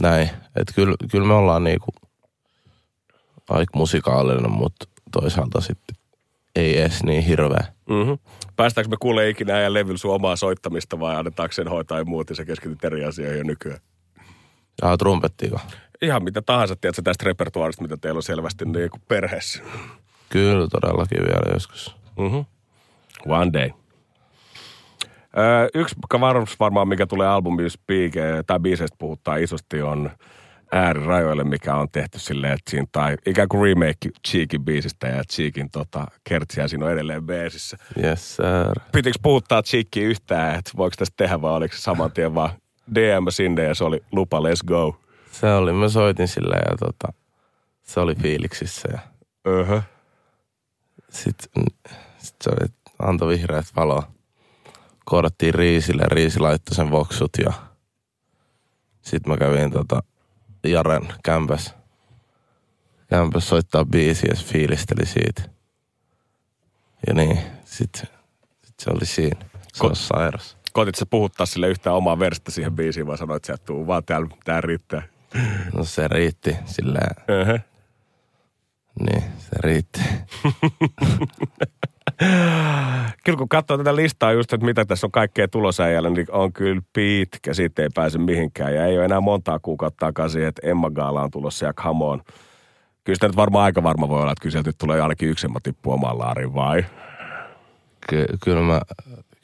näin. 0.00 0.30
Että 0.56 0.72
kyllä, 0.74 0.94
kyllä 1.10 1.26
me 1.26 1.34
ollaan 1.34 1.64
niinku 1.64 1.90
aika 3.48 3.78
musikaalinen, 3.78 4.50
mutta 4.50 4.86
toisaalta 5.12 5.60
sitten 5.60 5.96
ei 6.56 6.80
edes 6.80 7.02
niin 7.02 7.22
hirveä. 7.22 7.64
Mm-hmm. 7.88 8.18
Päästäänkö 8.56 8.90
me 8.90 8.96
kuulee 9.00 9.28
ikinä 9.28 9.54
äijän 9.54 9.74
levyllä 9.74 9.98
sun 9.98 10.14
omaa 10.14 10.36
soittamista 10.36 11.00
vai 11.00 11.16
annetaanko 11.16 11.52
sen 11.52 11.68
hoitaa 11.68 11.98
ja 11.98 12.04
muut 12.04 12.30
ja 12.30 12.36
sä 12.36 12.44
keskityt 12.44 12.84
eri 12.84 13.04
asioihin 13.04 13.38
jo 13.38 13.44
nykyään? 13.44 13.80
Ja 14.82 14.96
trumpettiiko? 14.96 15.60
Ihan 16.02 16.24
mitä 16.24 16.42
tahansa, 16.42 16.76
tiedätkö, 16.76 17.02
tästä 17.02 17.24
repertuaarista, 17.24 17.82
mitä 17.82 17.96
teillä 17.96 18.18
on 18.18 18.22
selvästi 18.22 18.64
niin 18.64 18.90
kuin 18.90 19.02
perheessä. 19.08 19.62
Kyllä 20.28 20.68
todellakin 20.68 21.18
vielä 21.18 21.52
joskus. 21.52 21.96
Mm-hmm. 22.18 22.44
One 23.26 23.52
day. 23.52 23.70
Öö, 25.38 25.68
yksi 25.74 25.96
varmasti 26.20 26.56
varmaan, 26.60 26.88
mikä 26.88 27.06
tulee 27.06 27.28
albumin 27.28 27.70
spiike, 27.70 28.42
tai 28.46 28.60
biiseistä 28.60 28.96
puhuttaa 28.98 29.36
isosti, 29.36 29.82
on 29.82 30.10
äärirajoille, 30.72 31.44
mikä 31.44 31.74
on 31.74 31.88
tehty 31.92 32.18
silleen, 32.18 32.52
että 32.52 32.70
siinä 32.70 32.86
tai 32.92 33.16
ikään 33.26 33.48
kuin 33.48 33.62
remake 33.68 34.10
Cheekin 34.28 34.64
biisistä 34.64 35.06
ja 35.06 35.24
Cheekin 35.24 35.70
tota, 35.70 36.06
kertsiä 36.24 36.68
siinä 36.68 36.86
on 36.86 36.92
edelleen 36.92 37.26
beesissä. 37.26 37.76
Yes, 38.02 38.36
sir. 38.36 38.80
Pitikö 38.92 39.18
puhuttaa 39.22 39.62
Cheekia 39.62 40.08
yhtään, 40.08 40.58
että 40.58 40.70
voiko 40.76 40.94
tästä 40.98 41.14
tehdä 41.16 41.40
vai 41.40 41.52
oliko 41.52 41.76
se 41.76 41.80
saman 41.80 42.12
tien 42.12 42.34
vaan 42.34 42.50
DM 42.94 43.26
sinne 43.30 43.62
ja 43.62 43.74
se 43.74 43.84
oli 43.84 44.04
lupa, 44.12 44.40
let's 44.40 44.66
go. 44.66 45.00
Se 45.32 45.54
oli, 45.54 45.72
mä 45.72 45.88
soitin 45.88 46.28
sille 46.28 46.56
ja 46.56 46.76
tota, 46.76 47.12
se 47.82 48.00
oli 48.00 48.14
fiiliksissä 48.14 48.88
ja 48.92 48.98
Öhö. 49.46 49.82
sit, 51.08 51.50
sit 52.18 52.36
se 52.42 52.50
oli, 52.50 52.68
antoi 52.98 53.28
vihreät 53.28 53.66
valoa. 53.76 54.15
Koodattiin 55.10 55.54
Riisille, 55.54 56.02
Riisi 56.06 56.40
laittoi 56.40 56.74
sen 56.74 56.90
voksut 56.90 57.30
ja 57.44 57.52
sit 59.02 59.26
mä 59.26 59.36
kävin 59.36 59.70
tota 59.70 60.02
Jaren 60.66 61.08
kämpäs. 61.24 61.74
Kämpäs 63.08 63.48
soittaa 63.48 63.84
biisiä 63.84 64.30
ja 64.30 64.42
fiilisteli 64.44 65.06
siitä. 65.06 65.42
Ja 67.06 67.14
niin, 67.14 67.38
sit, 67.64 67.94
sit 68.64 68.80
se 68.80 68.90
oli 68.90 69.06
siinä. 69.06 69.40
Se 69.72 69.84
Ko- 69.84 69.88
on 69.88 69.96
sairas. 69.96 70.56
Koitit 70.72 70.94
sä 70.94 71.06
puhuttaa 71.06 71.46
sille 71.46 71.68
yhtään 71.68 71.96
omaa 71.96 72.18
versta 72.18 72.50
siihen 72.50 72.76
biisiin, 72.76 73.06
vai 73.06 73.18
sanoit, 73.18 73.50
että 73.50 73.66
tuu 73.66 73.86
vaan 73.86 74.04
täällä, 74.04 74.28
tää 74.44 74.60
riittää. 74.60 75.02
No 75.74 75.84
se 75.84 76.08
riitti 76.08 76.56
silleen, 76.64 77.14
Öhö. 77.30 77.58
niin 79.00 79.22
se 79.38 79.56
riitti. 79.60 80.00
Kyllä 83.24 83.38
kun 83.38 83.48
katsoo 83.48 83.78
tätä 83.78 83.96
listaa 83.96 84.32
just, 84.32 84.52
että 84.52 84.66
mitä 84.66 84.84
tässä 84.84 85.06
on 85.06 85.10
kaikkea 85.10 85.48
tulosäijällä, 85.48 86.10
niin 86.10 86.26
on 86.30 86.52
kyllä 86.52 86.82
pitkä, 86.92 87.54
siitä 87.54 87.82
ei 87.82 87.88
pääse 87.94 88.18
mihinkään. 88.18 88.74
Ja 88.74 88.86
ei 88.86 88.96
ole 88.96 89.04
enää 89.04 89.20
montaa 89.20 89.58
kuukautta 89.58 90.06
takaisin, 90.06 90.44
että 90.44 90.66
Emma 90.66 90.90
Gaala 90.90 91.22
on 91.22 91.30
tulossa 91.30 91.66
ja 91.66 91.72
come 91.72 92.04
on. 92.04 92.22
Kyllä 93.04 93.16
sitä 93.16 93.26
nyt 93.26 93.36
varmaan 93.36 93.64
aika 93.64 93.82
varma 93.82 94.08
voi 94.08 94.20
olla, 94.20 94.32
että 94.32 94.42
kyllä 94.42 94.52
sieltä 94.52 94.68
nyt 94.68 94.78
tulee 94.78 95.00
ainakin 95.00 95.28
yksi 95.28 95.46
Emma 95.46 95.60
tippu 95.62 95.92
omaan 95.92 96.18
laariin, 96.18 96.54
vai? 96.54 96.84
Ky- 98.08 98.26
kyllä 98.44 98.62
mä, 98.62 98.80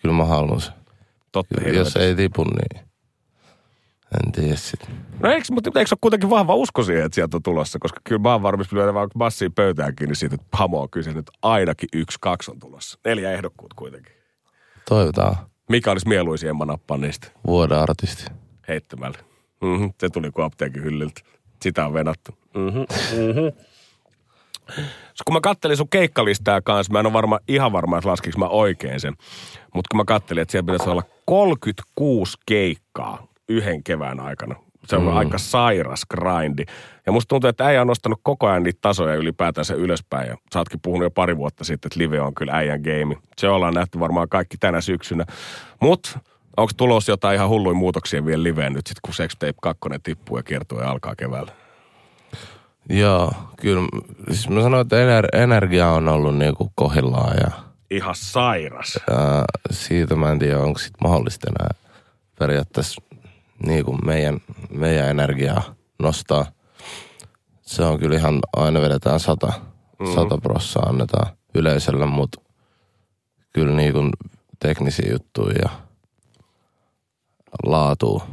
kyllä 0.03 0.15
mä 0.15 0.25
haluan 0.25 0.61
sen. 0.61 0.75
Totta 1.33 1.69
Jos 1.69 1.97
ei 1.97 2.15
tipu, 2.15 2.45
niin 2.45 2.92
en 4.27 4.33
tiedä 4.33 4.57
sit. 4.57 4.91
No 5.21 5.31
eikö, 5.31 5.47
mutta 5.51 5.71
eikö 5.81 5.89
ole 5.93 5.99
kuitenkin 6.01 6.31
vahva 6.31 6.55
usko 6.55 6.83
siihen, 6.83 7.05
että 7.07 7.15
sieltä 7.15 7.37
on 7.37 7.43
tulossa? 7.43 7.79
Koska 7.79 8.01
kyllä 8.05 8.23
mä 8.23 8.33
oon 8.33 8.43
varmasti 8.43 8.77
lyödä 8.77 8.95
vaan 8.95 9.09
bassiin 9.19 9.53
pöytään 9.53 9.97
kiinni 9.97 10.15
siitä, 10.15 10.35
että 10.35 10.47
Pamo 10.59 10.81
on 10.83 10.91
kyllä 10.91 11.05
se 11.05 11.13
nyt 11.13 11.31
ainakin 11.43 11.89
yksi, 11.93 12.19
kaksi 12.21 12.51
on 12.51 12.59
tulossa. 12.59 12.99
Neljä 13.05 13.33
ehdokkuut 13.33 13.75
kuitenkin. 13.75 14.13
Toivotaan 14.89 15.37
Mikä 15.69 15.91
olisi 15.93 16.09
mieluisin 16.09 16.49
Emma 16.49 16.65
nappaa 16.65 16.97
niistä? 16.97 17.29
vuoden 17.47 17.79
artisti. 17.79 18.25
heittämällä. 18.69 19.19
Mm-hmm. 19.63 19.93
Se 20.01 20.09
tuli 20.09 20.31
kuin 20.31 20.45
apteekin 20.45 20.85
hyllyltä. 20.85 21.21
Sitä 21.63 21.87
on 21.87 21.93
venattu. 21.95 22.33
Mm-hmm. 22.55 22.81
Mm-hmm. 22.81 23.53
kun 25.25 25.35
mä 25.35 25.41
kattelin 25.41 25.77
sun 25.77 25.89
keikkalistaa 25.89 26.61
kanssa, 26.61 26.93
mä 26.93 27.01
en 27.01 27.07
ole 27.07 27.13
varma, 27.13 27.39
ihan 27.49 27.73
varma, 27.73 27.99
että 27.99 28.11
laskiks 28.11 28.37
mä 28.37 28.47
oikein 28.47 29.01
sen. 29.01 29.15
Mutta 29.75 29.89
kun 29.91 29.97
mä 29.97 30.05
kattelin, 30.05 30.43
että 30.43 30.53
siellä 30.53 30.67
pitäisi 30.67 30.91
olla 30.91 31.03
36 31.25 32.39
keikkaa 32.47 33.27
yhden 33.49 33.85
kevään 33.85 34.21
aikana. 34.21 34.55
Se 34.87 34.97
on 34.97 35.03
mm. 35.03 35.17
aika 35.17 35.39
sairas 35.39 36.03
grindi. 36.11 36.65
Ja 37.07 37.13
musta 37.13 37.29
tuntuu, 37.29 37.49
että 37.51 37.67
äijä 37.67 37.81
on 37.81 37.87
nostanut 37.87 38.21
koko 38.23 38.47
ajan 38.47 38.63
niitä 38.63 38.79
tasoja 38.83 39.15
ylipäätänsä 39.15 39.75
ylöspäin. 39.75 40.29
Ja 40.29 40.37
sä 40.53 40.59
ootkin 40.59 40.81
puhunut 40.81 41.05
jo 41.05 41.11
pari 41.11 41.37
vuotta 41.37 41.65
sitten, 41.65 41.89
että 41.89 41.99
live 41.99 42.21
on 42.21 42.35
kyllä 42.35 42.53
äijän 42.53 42.81
game. 42.81 43.17
Se 43.39 43.49
ollaan 43.49 43.75
nähty 43.75 44.01
varmaan 44.01 44.29
kaikki 44.29 44.57
tänä 44.57 44.81
syksynä. 44.81 45.25
Mutta 45.81 46.19
onko 46.57 46.73
tulossa 46.77 47.13
jotain 47.13 47.35
ihan 47.35 47.49
hulluja 47.49 47.75
muutoksia 47.75 48.25
vielä 48.25 48.43
liveen 48.43 48.73
nyt, 48.73 48.87
sit 48.87 49.01
kun 49.03 49.15
Sex 49.15 49.31
Tape 49.39 49.55
2 49.63 49.81
tippuu 50.03 50.37
ja 50.37 50.43
kiertuu 50.43 50.81
ja 50.81 50.91
alkaa 50.91 51.15
keväällä? 51.15 51.53
Joo, 52.89 53.33
kyllä. 53.61 53.83
Siis 54.31 54.49
mä 54.49 54.63
sanoin, 54.63 54.81
että 54.81 54.97
ener- 54.97 55.43
energia 55.43 55.89
on 55.89 56.09
ollut 56.09 56.37
niinku 56.37 56.73
kohillaan 56.75 57.37
ja, 57.37 57.51
Ihan 57.91 58.15
sairas. 58.15 59.01
ja 59.11 59.45
siitä 59.71 60.17
mä 60.17 60.31
en 60.31 60.39
tiedä, 60.39 60.59
onko 60.59 60.79
sit 60.79 60.95
mahdollista 61.05 61.51
enää 61.51 61.71
periaatteessa 62.39 63.03
niinku 63.67 63.93
meidän, 63.93 64.41
meidän 64.71 65.09
energiaa 65.09 65.63
nostaa. 65.99 66.47
Se 67.63 67.83
on 67.85 67.99
kyllä 67.99 68.17
ihan, 68.17 68.41
aina 68.57 68.81
vedetään 68.81 69.21
sata, 69.21 69.53
mm. 69.99 70.15
sata 70.15 70.39
prossaa 70.39 70.83
annetaan 70.89 71.27
yleisölle, 71.55 72.07
mutta 72.07 72.41
kyllä 73.53 73.75
niinku 73.75 74.01
teknisiä 74.59 75.13
juttuja 75.13 75.55
ja 75.63 75.69
laatua 77.67 78.27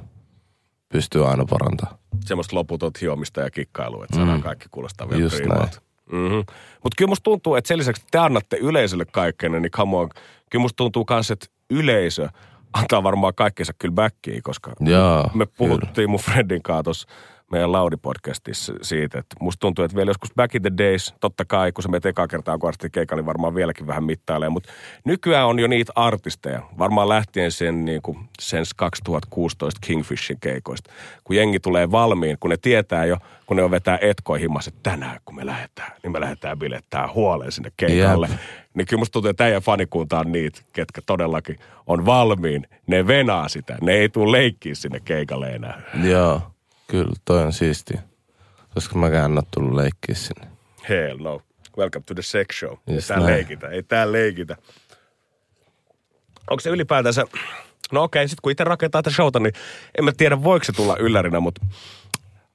pystyy 0.89 1.29
aina 1.29 1.45
parantamaan. 1.49 1.99
Semmoista 2.25 2.55
loputot 2.55 3.01
hiomista 3.01 3.41
ja 3.41 3.51
kikkailua, 3.51 4.03
että 4.03 4.15
saadaan 4.15 4.37
Mm. 4.37 4.43
kaikki 4.43 4.65
kuulostaa 4.71 5.09
vielä 5.09 5.21
Just 5.21 5.35
priimalta. 5.35 5.81
Mm-hmm. 6.11 6.37
Mutta 6.83 6.95
kyllä 6.97 7.09
musta 7.09 7.23
tuntuu, 7.23 7.55
että 7.55 7.67
sen 7.67 7.77
lisäksi 7.77 8.03
te 8.11 8.17
annatte 8.17 8.57
yleisölle 8.57 9.05
kaikkeen, 9.05 9.51
niin 9.51 9.71
come 9.71 9.97
on. 9.97 10.09
Kyllä 10.49 10.61
musta 10.61 10.75
tuntuu 10.75 11.05
myös, 11.09 11.31
että 11.31 11.47
yleisö 11.69 12.29
antaa 12.73 13.03
varmaan 13.03 13.33
kaikkensa 13.35 13.73
kyllä 13.79 13.93
backiin, 13.93 14.43
koska 14.43 14.71
Joo, 14.79 15.23
me 15.23 15.45
kyllä. 15.45 15.51
puhuttiin 15.57 16.09
mun 16.09 16.19
friendin 16.19 16.63
kanssa 16.63 17.07
meidän 17.51 17.71
Laudi-podcastissa 17.71 18.73
siitä, 18.81 19.19
että 19.19 19.35
musta 19.39 19.59
tuntuu, 19.59 19.85
että 19.85 19.97
vielä 19.97 20.09
joskus 20.09 20.33
back 20.35 20.55
in 20.55 20.61
the 20.61 20.71
days, 20.77 21.13
totta 21.19 21.45
kai, 21.45 21.71
kun 21.71 21.83
se 21.83 21.89
meitä 21.89 22.09
ekaa 22.09 22.27
kertaa 22.27 22.57
kuorsti 22.57 22.89
keikalla, 22.89 23.19
niin 23.19 23.25
varmaan 23.25 23.55
vieläkin 23.55 23.87
vähän 23.87 24.03
mittailee, 24.03 24.49
mutta 24.49 24.69
nykyään 25.05 25.47
on 25.47 25.59
jo 25.59 25.67
niitä 25.67 25.91
artisteja, 25.95 26.61
varmaan 26.77 27.09
lähtien 27.09 27.51
sen, 27.51 27.85
niin 27.85 28.01
kuin, 28.01 28.17
sen 28.39 28.65
2016 28.75 29.79
Kingfishin 29.83 30.37
keikoista, 30.39 30.91
kun 31.23 31.35
jengi 31.35 31.59
tulee 31.59 31.91
valmiin, 31.91 32.37
kun 32.39 32.49
ne 32.49 32.57
tietää 32.61 33.05
jo, 33.05 33.17
kun 33.45 33.57
ne 33.57 33.63
on 33.63 33.71
vetää 33.71 33.97
etkoihin 34.01 34.41
himmassa, 34.41 34.69
että 34.69 34.89
tänään 34.89 35.19
kun 35.25 35.35
me 35.35 35.45
lähdetään, 35.45 35.91
niin 36.03 36.11
me 36.11 36.19
lähdetään 36.19 36.59
bilettää 36.59 37.09
huoleen 37.13 37.51
sinne 37.51 37.71
keikalle. 37.77 38.27
Jep. 38.31 38.39
Niin 38.73 38.87
kyllä 38.87 38.99
musta 38.99 39.13
tuntuu, 39.13 39.29
että 39.29 39.43
teidän 39.43 39.61
fanikunta 39.61 40.19
on 40.19 40.31
niitä, 40.31 40.61
ketkä 40.73 41.01
todellakin 41.05 41.59
on 41.87 42.05
valmiin. 42.05 42.67
Ne 42.87 43.07
venaa 43.07 43.49
sitä. 43.49 43.77
Ne 43.81 43.93
ei 43.93 44.09
tule 44.09 44.31
leikkiä 44.31 44.75
sinne 44.75 44.99
keikalle 44.99 45.49
enää. 45.49 45.81
Joo, 46.03 46.41
kyllä 46.89 47.11
toi 47.25 47.43
on 47.43 47.53
siistiä. 47.53 48.01
Koska 48.73 48.97
mäkään 48.97 49.31
en 49.31 49.37
ole 49.37 49.43
tullut 49.51 49.73
leikkiä 49.73 50.15
sinne. 50.15 50.47
Hell 50.89 51.17
no. 51.19 51.41
Welcome 51.77 52.03
to 52.05 52.13
the 52.13 52.21
sex 52.21 52.59
show. 52.59 52.71
Ei 52.87 52.95
Just 52.95 53.07
täällä 53.07 53.25
näin. 53.25 53.35
leikitä. 53.37 53.67
Ei 53.67 53.83
täällä 53.83 54.11
leikitä. 54.11 54.55
Onko 56.49 56.59
se 56.59 56.69
ylipäätänsä... 56.69 57.25
No 57.91 58.03
okei, 58.03 58.27
sit 58.27 58.41
kun 58.41 58.51
itse 58.51 58.63
rakentaa 58.63 59.01
tätä 59.03 59.15
showta, 59.15 59.39
niin 59.39 59.53
en 59.97 60.05
mä 60.05 60.11
tiedä 60.17 60.43
voiko 60.43 60.63
se 60.63 60.71
tulla 60.71 60.97
yllärinä, 60.97 61.39
mutta 61.39 61.65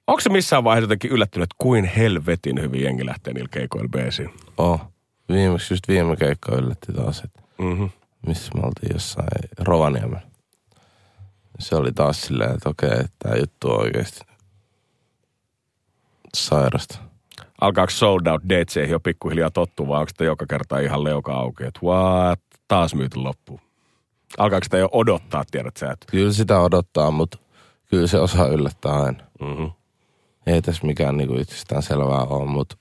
onko 0.07 0.21
se 0.21 0.29
missään 0.31 0.65
vaiheessa 0.65 0.85
jotenkin 0.85 1.11
yllättynyt, 1.11 1.45
että 1.45 1.55
kuin 1.59 1.85
helvetin 1.85 2.61
hyvin 2.61 2.83
jengi 2.83 3.07
lähtee 3.07 3.33
niillä 3.33 3.49
keikoilla 3.51 3.89
beesiin? 3.89 4.31
Oh, 4.59 4.81
viimeksi 5.33 5.75
just 5.75 5.89
viime 5.89 6.17
keikka 6.17 6.57
yllätti 6.57 6.93
taas, 6.93 7.23
että 7.25 7.41
Mm-hmm. 7.59 7.91
missä 8.27 8.51
me 8.55 8.61
oltiin 8.61 8.93
jossain 8.95 9.29
Rovaniemellä. 9.59 10.21
Se 11.59 11.77
oli 11.77 11.93
taas 11.93 12.21
silleen, 12.21 12.55
että 12.55 12.69
okei, 12.69 13.05
tämä 13.19 13.37
juttu 13.37 13.71
on 13.71 13.81
oikeasti 13.81 14.21
sairasta. 16.37 16.99
Alkaako 17.61 17.91
sold 17.91 18.27
out 18.27 18.43
dateseihin 18.49 18.93
jo 18.93 19.01
pikkuhiljaa 19.01 19.51
tottua, 19.51 19.89
vai 19.89 19.99
onko 20.01 20.09
sitä 20.09 20.25
joka 20.25 20.47
kerta 20.47 20.79
ihan 20.79 21.05
leuka 21.05 21.33
auki, 21.33 21.65
että 21.65 21.81
what, 21.83 22.41
taas 22.69 22.95
myyty 22.95 23.19
loppuun? 23.19 23.61
Alkaako 24.39 24.65
sitä 24.65 24.79
jo 24.79 24.89
odottaa, 24.93 25.45
tiedät 25.51 25.77
sä, 25.77 25.91
että 25.91 26.07
Kyllä 26.11 26.33
sitä 26.33 26.61
odottaa, 26.61 27.11
mutta 27.11 27.39
kyllä 27.91 28.07
se 28.07 28.19
osaa 28.19 28.47
yllättää 28.49 28.93
aina. 28.93 29.25
mm-hmm. 29.41 29.71
Ei 30.47 30.63
tässä 30.63 30.87
mikään 30.87 31.17
niinku 31.17 31.35
itsestään 31.35 31.83
selvää 31.83 32.23
ole, 32.23 32.47
mutta 32.47 32.77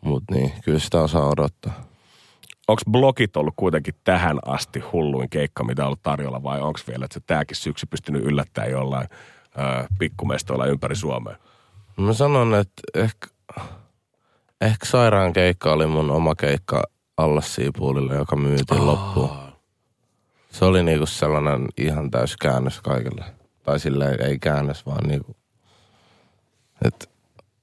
mut 0.00 0.22
niin, 0.30 0.52
kyllä 0.64 0.78
sitä 0.78 1.00
osaa 1.00 1.28
odottaa. 1.28 1.89
Onko 2.70 2.82
blogit 2.90 3.36
ollut 3.36 3.54
kuitenkin 3.56 3.94
tähän 4.04 4.38
asti 4.46 4.80
hulluin 4.80 5.30
keikka, 5.30 5.64
mitä 5.64 5.82
on 5.82 5.86
ollut 5.86 6.02
tarjolla, 6.02 6.42
vai 6.42 6.60
onko 6.60 6.80
vielä, 6.88 7.04
että 7.04 7.14
se 7.14 7.20
tämäkin 7.26 7.56
syksy 7.56 7.86
pystynyt 7.86 8.24
yllättämään 8.24 8.70
jollain 8.70 9.08
ö, 9.10 9.86
pikkumestoilla 9.98 10.66
ympäri 10.66 10.96
Suomea? 10.96 11.36
Mä 11.96 12.12
sanon, 12.12 12.54
että 12.54 12.82
ehkä, 12.94 13.26
ehkä 14.60 14.86
sairaan 14.86 15.32
keikka 15.32 15.72
oli 15.72 15.86
mun 15.86 16.10
oma 16.10 16.34
keikka 16.34 16.82
Allas 17.16 17.54
Siipuulille, 17.54 18.14
joka 18.14 18.36
myytiin 18.36 18.86
loppuun. 18.86 19.30
Se 20.50 20.64
oli 20.64 20.82
niinku 20.82 21.06
sellainen 21.06 21.66
ihan 21.76 22.10
täys 22.10 22.36
käännös 22.36 22.80
kaikille. 22.80 23.24
Tai 23.62 23.80
silleen 23.80 24.22
ei 24.22 24.38
käännös, 24.38 24.86
vaan 24.86 25.08
niinku, 25.08 25.36
että 26.84 27.06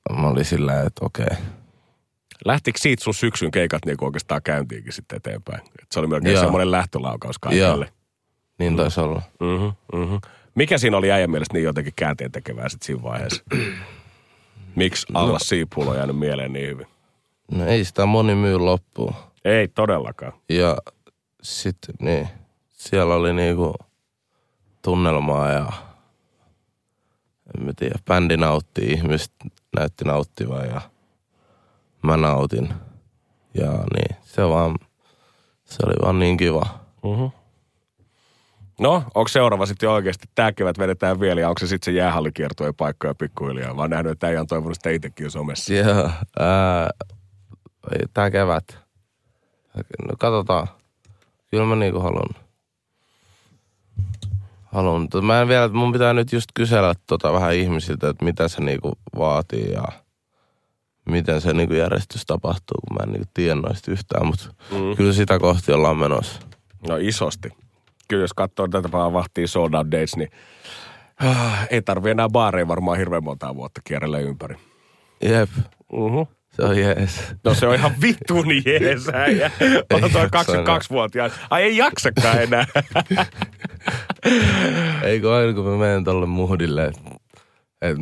mä 0.10 0.28
olin 0.28 0.46
silleen, 0.46 0.88
että 0.88 1.06
okei. 1.06 1.38
Lähtikö 2.48 2.80
siitä 2.82 3.04
sun 3.04 3.14
syksyn 3.14 3.52
keikat 3.52 3.86
niin 3.86 3.98
oikeastaan 4.02 4.42
käyntiinkin 4.44 4.94
sitten 4.94 5.18
eteenpäin? 5.18 5.62
Et 5.82 5.92
se 5.92 6.00
oli 6.00 6.08
melkein 6.08 6.34
Joo. 6.34 6.44
semmoinen 6.44 6.72
lähtölaukaus 6.72 7.40
kaikille. 7.40 7.92
Niin 8.60 8.76
taisi 8.76 9.00
olla. 9.00 9.22
Mm-hmm, 9.40 10.00
mm-hmm. 10.00 10.20
Mikä 10.56 10.78
siinä 10.78 10.98
oli 10.98 11.12
äijän 11.12 11.32
mielestä 11.32 11.54
niin 11.54 11.64
jotenkin 11.64 11.94
käänteen 11.96 12.32
tekevää 12.32 12.70
sitten 12.70 12.86
siinä 12.86 13.04
vaiheessa? 13.04 13.44
Miksi 14.76 15.08
alla 15.14 15.40
siipuulla 15.40 15.92
on 15.92 15.98
jäänyt 15.98 16.20
mieleen 16.20 16.54
niin 16.54 16.68
hyvin? 16.68 16.88
No 17.52 17.66
ei 17.66 17.86
sitä 17.86 18.06
moni 18.06 18.36
myy 18.36 18.58
loppuun. 18.58 19.14
Ei 19.46 19.68
todellakaan. 19.68 20.34
Ja 20.50 20.78
sitten, 21.42 21.96
niin, 22.02 22.28
siellä 22.70 23.16
oli 23.16 23.34
niinku 23.34 23.74
tunnelmaa 24.82 25.52
ja 25.52 25.72
en 27.58 27.66
mä 27.66 27.72
tiedä, 27.76 28.00
bändi 28.06 28.38
nautti, 28.38 28.82
ihmiset 28.82 29.32
näytti 29.76 30.06
nauttivan 30.06 30.66
ja 30.66 30.82
mä 32.08 32.18
nautin. 32.18 32.74
Ja 33.54 33.72
niin, 33.72 34.18
se 34.24 34.50
vaan, 34.50 34.76
se 35.66 35.78
oli 35.86 35.96
vaan 36.02 36.20
niin 36.20 36.38
kiva. 36.38 36.66
Mm-hmm. 37.04 37.32
No, 38.80 39.04
onko 39.16 39.28
seuraava 39.28 39.66
sitten 39.66 39.88
jo 39.88 39.94
oikeasti, 39.94 40.28
tämä 40.36 40.52
kevät 40.52 40.80
vedetään 40.80 41.20
vielä 41.20 41.42
ja 41.42 41.50
onko 41.50 41.60
se 41.60 41.68
sitten 41.68 41.94
se 41.94 41.98
jäähallikiertojen 41.98 42.76
paikkoja 42.76 43.16
pikkuhiljaa? 43.16 43.74
Mä 43.74 43.82
oon 43.82 43.90
nähnyt, 43.90 44.12
että 44.12 44.28
äijä 44.28 44.42
on 44.42 44.48
toivonut 44.48 44.76
sitä 44.76 44.90
itsekin 44.90 45.24
jo 45.24 45.30
somessa. 45.30 45.74
Joo, 45.74 46.10
ää, 46.40 46.90
ei, 47.92 48.06
tää 48.14 48.32
kevät. 48.32 48.78
No 50.08 50.16
katsotaan. 50.20 50.68
Kyllä 51.52 51.66
mä 51.66 51.76
niinku 51.76 52.00
haluan. 52.00 52.30
Haluan. 54.66 55.08
Mä 55.22 55.42
en 55.42 55.48
vielä, 55.48 55.68
mun 55.68 55.92
pitää 55.92 56.14
nyt 56.14 56.34
just 56.34 56.50
kysellä 56.54 56.94
tota 57.08 57.34
vähän 57.34 57.56
ihmisiltä, 57.56 58.10
että 58.10 58.26
mitä 58.26 58.48
se 58.48 58.62
niinku 58.62 58.92
vaatii 59.18 59.72
ja 59.72 59.84
miten 61.08 61.42
se 61.42 61.54
niinku 61.54 61.74
järjestys 61.74 62.26
tapahtuu, 62.26 62.78
kun 62.88 62.98
mä 62.98 63.04
en 63.04 63.12
niinku 63.12 63.30
tiedä 63.34 63.56
noista 63.56 63.92
yhtään, 63.92 64.26
mutta 64.26 64.46
mm. 64.72 64.96
kyllä 64.98 65.14
sitä 65.14 65.40
kohti 65.40 65.72
ollaan 65.72 65.98
menossa. 65.98 66.42
No 66.88 66.98
isosti. 66.98 67.50
Kyllä 68.08 68.24
jos 68.24 68.34
katsoo 68.34 68.68
tätä 68.68 68.92
vahtii 68.92 69.48
sold 69.48 69.74
out 69.74 69.92
dates, 69.92 70.16
niin 70.16 70.30
äh, 71.26 71.68
ei 71.70 71.82
tarvi 71.82 72.10
enää 72.10 72.30
baareja 72.30 72.68
varmaan 72.68 72.98
hirveän 72.98 73.24
montaa 73.24 73.56
vuotta 73.56 73.82
kierrellä 73.84 74.20
ympäri. 74.20 74.56
Jep, 75.22 75.50
Uh-huh. 75.94 76.28
se 76.50 76.64
on 76.64 76.78
jees. 76.78 77.22
No 77.44 77.54
se 77.54 77.68
on 77.68 77.76
ihan 77.76 77.92
vittun 78.02 78.46
jees. 78.66 79.08
On 79.94 80.12
toi 80.12 80.22
jaksa 80.34 80.54
22-vuotias. 80.54 81.32
Ai 81.50 81.64
ei 81.64 81.78
jaksakaan 81.78 82.42
enää. 82.44 82.66
Eikö 85.04 85.36
aina 85.36 85.54
kun 85.54 85.66
mä 85.66 85.78
menen 85.78 86.04
tolle 86.04 86.26
muhdille, 86.26 86.86
että 86.86 87.02
et, 87.82 87.98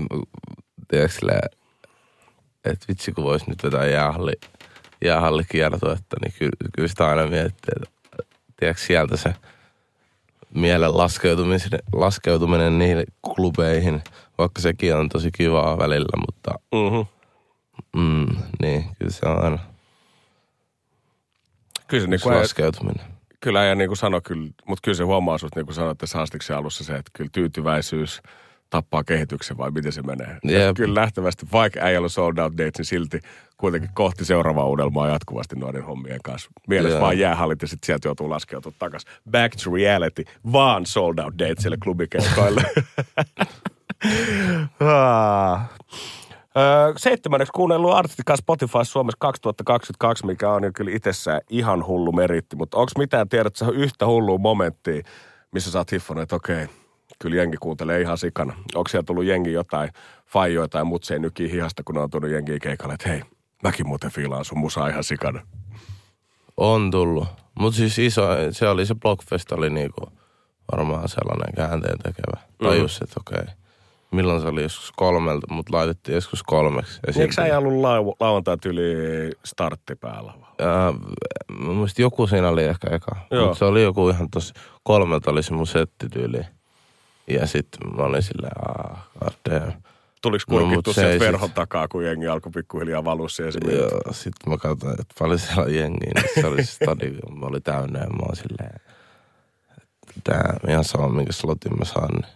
tiedätkö 0.88 1.28
että 2.72 2.86
vitsi 2.88 3.12
kun 3.12 3.24
vois 3.24 3.48
nyt 3.48 3.64
vetää 3.64 3.86
jäähalli, 3.86 4.34
jäähallikiertuetta, 5.06 6.16
niin 6.22 6.34
kyllä, 6.40 6.70
kyllä 6.76 6.88
sitä 6.88 7.08
aina 7.08 7.28
miettii, 7.28 7.74
että 7.76 7.90
tiedätkö 8.60 8.84
sieltä 8.84 9.18
se 9.18 9.36
mielen 10.54 10.98
laskeutuminen, 10.98 11.60
laskeutuminen 11.94 12.80
niihin 12.80 13.04
klubeihin, 13.22 14.04
vaikka 14.38 14.62
sekin 14.62 14.96
on 14.96 15.10
tosi 15.10 15.32
kivaa 15.32 15.78
välillä, 15.78 16.26
mutta 16.26 16.60
uh-huh. 16.72 17.08
mm, 17.96 18.28
niin, 18.62 18.84
kyllä 19.00 19.12
se 19.12 19.26
on 19.26 19.44
aina 19.44 19.60
Kyllä 21.88 22.04
se, 22.04 22.10
niin 22.10 22.22
kuin, 22.22 22.38
laskeutuminen. 22.38 23.06
kyllä 23.40 23.64
ja 23.64 23.76
niin 23.76 23.90
kuin 23.90 23.98
sanoi, 23.98 24.22
kyllä, 24.22 24.50
mutta 24.68 24.82
kyllä 24.84 24.96
se 24.96 25.04
huomaa 25.04 25.38
susta, 25.38 25.60
niin 25.60 25.66
kuin 25.66 25.76
sanoit 25.76 25.98
tässä 25.98 26.18
haastiksen 26.18 26.58
alussa 26.58 26.84
se, 26.84 26.96
että 26.96 27.12
kyllä 27.14 27.30
tyytyväisyys 27.34 28.22
tappaa 28.76 29.04
kehityksen 29.04 29.58
vai 29.58 29.72
miten 29.72 29.92
se 29.92 30.02
menee. 30.02 30.38
Jep. 30.44 30.76
Kyllä 30.76 31.02
lähtevästi, 31.02 31.46
vaikka 31.52 31.90
ei 31.90 31.98
ollut 31.98 32.12
sold 32.12 32.38
out 32.38 32.54
dates, 32.58 32.78
niin 32.78 32.86
silti 32.86 33.20
kuitenkin 33.58 33.90
kohti 33.94 34.26
seuraavaa 34.26 34.66
unelmaa 34.66 35.10
jatkuvasti 35.10 35.56
noiden 35.56 35.84
hommien 35.84 36.20
kanssa. 36.24 36.50
Mielessä 36.68 36.96
Joo. 36.96 37.02
vaan 37.02 37.20
jäähallit 37.20 37.62
ja 37.62 37.68
sitten 37.68 37.86
sieltä 37.86 38.08
joutuu 38.08 38.30
laskeutumaan 38.30 38.76
takaisin. 38.80 39.12
Back 39.32 39.56
to 39.64 39.72
reality, 39.74 40.24
vaan 40.52 40.86
sold 40.86 41.18
out 41.20 41.34
datesille 41.40 41.78
klubikeikoille. 41.84 42.64
Ah. 44.80 45.70
Öö, 46.58 46.94
seitsemänneksi 46.98 47.52
kuunnellut 47.52 47.94
artistikaan 47.94 48.38
Spotify 48.38 48.86
Suomessa 48.86 49.18
2022, 49.20 50.26
mikä 50.26 50.52
on 50.52 50.64
jo 50.64 50.72
kyllä 50.76 50.92
itsessään 50.94 51.42
ihan 51.50 51.86
hullu 51.88 52.12
meritti. 52.12 52.56
Mutta 52.56 52.78
onko 52.78 52.92
mitään 52.98 53.30
tiedät, 53.30 53.48
että 53.48 53.60
se 53.60 53.66
on 53.66 53.76
yhtä 53.76 54.06
hullua 54.06 54.38
momenttia, 54.38 55.04
missä 55.52 55.72
sä 55.72 55.78
oot 55.78 55.92
hiffannut, 55.92 56.24
että 56.24 56.36
okei, 56.36 56.68
kyllä 57.20 57.36
jengi 57.36 57.58
kuuntelee 57.58 58.02
ihan 58.02 58.18
sikana. 58.18 58.54
Onko 58.76 58.88
siellä 58.88 59.06
tullut 59.06 59.26
jengi 59.26 59.54
jotain 59.54 59.90
faijoja 60.28 60.68
tai 60.68 60.84
mut 60.84 61.04
se 61.04 61.20
nykii 61.20 61.52
hihasta, 61.52 61.84
kun 61.84 61.98
on 61.98 62.10
tullut 62.10 62.30
jengiä 62.30 62.60
keikalle, 62.60 62.94
että 62.94 63.10
hei, 63.10 63.22
mäkin 63.64 63.88
muuten 63.88 64.12
fiilaan 64.12 64.46
sun 64.46 64.60
musaa 64.60 64.88
ihan 64.88 65.04
sikana. 65.04 65.42
On 66.58 66.92
tullut. 66.92 67.28
Mutta 67.60 67.78
siis 67.78 68.00
iso, 68.00 68.28
se 68.52 68.68
oli 68.68 68.86
se 68.86 68.96
Blockfest 68.96 69.52
oli 69.52 69.70
niinku 69.70 70.02
varmaan 70.72 71.10
sellainen 71.10 71.56
käänteen 71.56 72.00
tekevä. 72.00 72.42
Mhm. 72.60 72.70
Tajus, 72.70 73.02
että 73.02 73.16
okei. 73.20 73.54
Milloin 74.12 74.42
se 74.42 74.48
oli 74.48 74.64
joskus 74.64 74.92
kolmelta, 74.92 75.48
mutta 75.54 75.78
laitettiin 75.78 76.16
joskus 76.16 76.44
kolmeksi. 76.44 77.00
Niin 77.08 77.22
Eikö 77.22 77.34
sä 77.34 77.46
ei 77.46 77.52
ollut 77.52 77.74
lau- 77.74 78.16
lauantai 78.20 78.58
yli 78.66 79.32
startti 79.46 79.96
päällä 79.96 80.34
muistin 81.60 82.04
joku 82.04 82.28
siinä 82.28 82.50
oli 82.50 82.64
ehkä 82.64 82.88
eka. 82.92 83.16
Mutta 83.42 83.56
se 83.56 83.66
oli 83.66 83.84
joku 83.84 84.10
ihan 84.10 84.30
tosi, 84.30 84.54
kolmelta 84.84 85.32
oli 85.32 85.44
se 85.44 85.54
mun 85.54 85.68
settityyli. 85.68 86.38
Ja 87.28 87.48
sitten 87.48 87.96
mä 87.96 88.04
olin 88.04 88.24
silleen, 88.24 88.54
aah, 88.68 89.08
god 89.20 89.34
damn. 89.50 89.74
Tuliko 90.22 90.44
kurkittu 90.50 90.90
no, 90.90 90.94
se 90.94 91.02
sieltä 91.02 91.14
ei 91.14 91.20
sit- 91.20 91.28
verhon 91.28 91.52
takaa, 91.52 91.88
kun 91.88 92.06
jengi 92.06 92.28
alkoi 92.28 92.52
pikkuhiljaa 92.52 93.04
valua 93.04 93.30
siihen 93.30 93.54
Joo, 93.72 94.02
sitten 94.12 94.50
mä 94.50 94.58
katsoin, 94.58 95.02
että 95.02 95.14
paljon 95.20 95.40
siellä 95.40 95.64
on 95.64 95.76
jengiä, 95.76 96.12
niin 96.16 96.42
se 96.42 96.48
oli 96.48 96.64
stadion, 96.66 97.40
mä 97.40 97.46
oli 97.46 97.62
täynnä 97.62 98.00
ja 98.00 98.08
mä 98.10 98.22
oon 98.22 98.36
silleen, 98.36 98.72
että 98.76 98.92
tää 100.24 100.58
ihan 100.70 100.84
sama, 100.84 101.10
minkä 101.10 101.34
slotin 101.34 101.80
mä 101.80 101.86
saan, 101.86 102.10
niin 102.14 102.32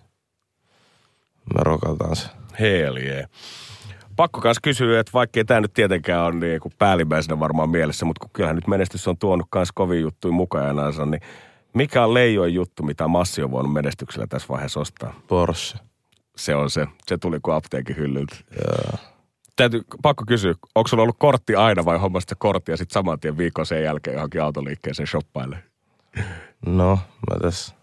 me 1.55 1.63
rokataan 1.63 2.15
se. 2.15 2.27
Hell 2.59 2.97
yeah. 2.97 3.29
Pakko 4.15 4.41
kanssa 4.41 4.61
kysyä, 4.63 4.99
että 4.99 5.13
vaikkei 5.13 5.45
tämä 5.45 5.61
nyt 5.61 5.73
tietenkään 5.73 6.25
ole 6.25 6.35
niin 6.35 6.59
kuin 6.59 6.73
päällimmäisenä 6.77 7.39
varmaan 7.39 7.69
mielessä, 7.69 8.05
mutta 8.05 8.19
kun 8.19 8.29
kyllähän 8.33 8.55
nyt 8.55 8.67
menestys 8.67 9.07
on 9.07 9.17
tuonut 9.17 9.47
myös 9.55 9.71
kovin 9.71 10.01
juttuja 10.01 10.31
mukajanansa, 10.31 11.05
niin 11.05 11.21
mikä 11.73 12.03
on 12.03 12.13
leijoin 12.13 12.53
juttu, 12.53 12.83
mitä 12.83 13.07
Massi 13.07 13.43
on 13.43 13.51
voinut 13.51 13.73
menestyksellä 13.73 14.27
tässä 14.27 14.47
vaiheessa 14.49 14.79
ostaa? 14.79 15.13
Porsche. 15.27 15.79
Se 16.35 16.55
on 16.55 16.69
se. 16.69 16.87
Se 17.07 17.17
tuli 17.17 17.39
kuin 17.39 17.55
apteekin 17.55 17.95
hyllyltä. 17.97 18.35
Joo. 18.51 18.99
Täytyy, 19.55 19.81
pakko 20.01 20.23
kysyä, 20.27 20.53
onko 20.75 20.87
sulla 20.87 21.03
ollut 21.03 21.15
kortti 21.19 21.55
aina 21.55 21.85
vai 21.85 21.97
hommasit 21.97 22.29
sä 22.29 22.35
kortti 22.39 22.71
ja 22.71 22.77
sitten 22.77 22.93
saman 22.93 23.19
tien 23.19 23.37
viikon 23.37 23.65
sen 23.65 23.83
jälkeen 23.83 24.13
johonkin 24.13 24.43
autoliikkeeseen 24.43 25.07
shoppaille? 25.07 25.63
No, 26.65 26.99
mä 27.29 27.39
tässä, 27.41 27.75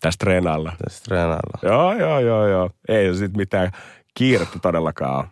Tästä 0.00 0.24
treenailla. 0.24 0.72
tässä 0.84 1.04
treenailla. 1.04 1.58
Joo, 1.62 1.92
joo, 1.92 2.20
joo, 2.20 2.46
joo. 2.48 2.70
Ei 2.88 3.12
se 3.14 3.18
sit 3.18 3.36
mitään 3.36 3.70
kiirettä 4.14 4.58
todellakaan 4.58 5.16
ole. 5.16 5.26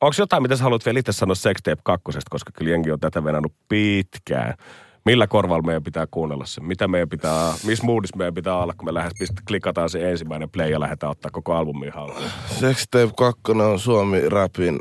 Onko 0.00 0.14
jotain, 0.18 0.42
mitä 0.42 0.56
sä 0.56 0.62
haluat 0.62 0.86
vielä 0.86 0.98
itse 0.98 1.12
sanoa 1.12 1.34
Sextape 1.34 1.80
kakkosesta, 1.84 2.30
koska 2.30 2.50
kyllä 2.54 2.70
jengi 2.70 2.92
on 2.92 3.00
tätä 3.00 3.24
venannut 3.24 3.52
pitkään. 3.68 4.54
Millä 5.06 5.26
korvalla 5.26 5.62
meidän 5.62 5.82
pitää 5.82 6.06
kuunnella 6.10 6.46
se? 6.46 6.60
Mitä 6.60 6.88
meidän 6.88 7.08
pitää, 7.08 7.52
missä 7.64 7.84
moodissa 7.84 8.16
meidän 8.16 8.34
pitää 8.34 8.56
olla, 8.56 8.74
kun 8.74 8.84
me 8.88 8.94
lähes 8.94 9.12
pist, 9.18 9.32
klikataan 9.48 9.90
se 9.90 10.10
ensimmäinen 10.10 10.50
play 10.50 10.70
ja 10.70 10.80
lähdetään 10.80 11.10
ottaa 11.10 11.30
koko 11.30 11.54
albumi 11.54 11.88
haltuun? 11.88 12.30
Sextape 12.60 13.10
2 13.16 13.40
on 13.48 13.78
Suomi 13.78 14.28
Rapin 14.28 14.78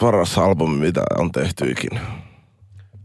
paras 0.00 0.38
albumi, 0.38 0.76
mitä 0.86 1.02
on 1.18 1.32
tehty 1.32 1.70
ikinä. 1.70 2.00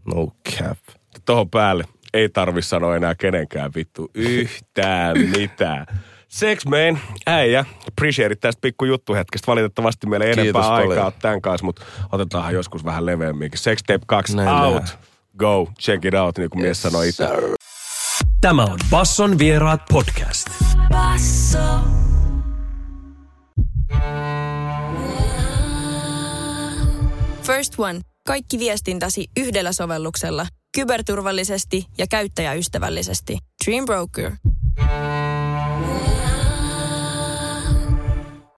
No 0.06 0.28
cap. 0.58 0.78
Tuohon 1.26 1.50
päälle 1.50 1.84
ei 2.14 2.30
tarvi 2.30 2.62
sanoa 2.62 2.96
enää 2.96 3.16
kenenkään 3.16 3.72
vittu 3.76 4.12
yhtään 4.14 5.18
mitään. 5.38 5.86
Sex 6.28 6.66
man, 6.66 7.00
äijä, 7.28 7.66
appreciate 7.88 8.36
tästä 8.36 8.62
pikku 8.62 8.86
juttuhetkestä. 8.86 9.48
Valitettavasti 9.48 10.08
meillä 10.08 10.26
ei 10.26 10.34
Kiitos 10.36 10.66
enempää 10.66 10.70
paljon. 10.78 10.92
aikaa 10.92 11.12
tämän 11.22 11.42
kanssa, 11.42 11.66
mutta 11.66 11.86
otetaanhan 12.12 12.54
joskus 12.54 12.86
vähän 12.86 13.06
leveämminkin. 13.06 13.60
Sex 13.60 13.80
Tape 13.88 14.06
2 14.08 14.36
Näin 14.36 14.50
out. 14.50 14.84
tehdään. 14.84 15.00
Go, 15.40 15.68
check 15.80 16.06
it 16.06 16.14
out, 16.14 16.38
niin 16.38 16.50
kuin 16.50 16.62
mies 16.62 16.82
sanoi 16.82 17.10
itse. 17.10 17.28
Tämä 18.42 18.64
on 18.64 18.80
Basson 18.90 19.40
vieraat 19.40 19.82
podcast. 19.92 20.48
First 27.44 27.74
One. 27.78 28.00
Kaikki 28.28 28.60
viestintäsi 28.60 29.28
yhdellä 29.38 29.74
sovelluksella. 29.74 30.48
Kyberturvallisesti 30.76 31.86
ja 31.98 32.06
käyttäjäystävällisesti. 32.10 33.38
Dream 33.66 33.86
Broker. 33.86 34.32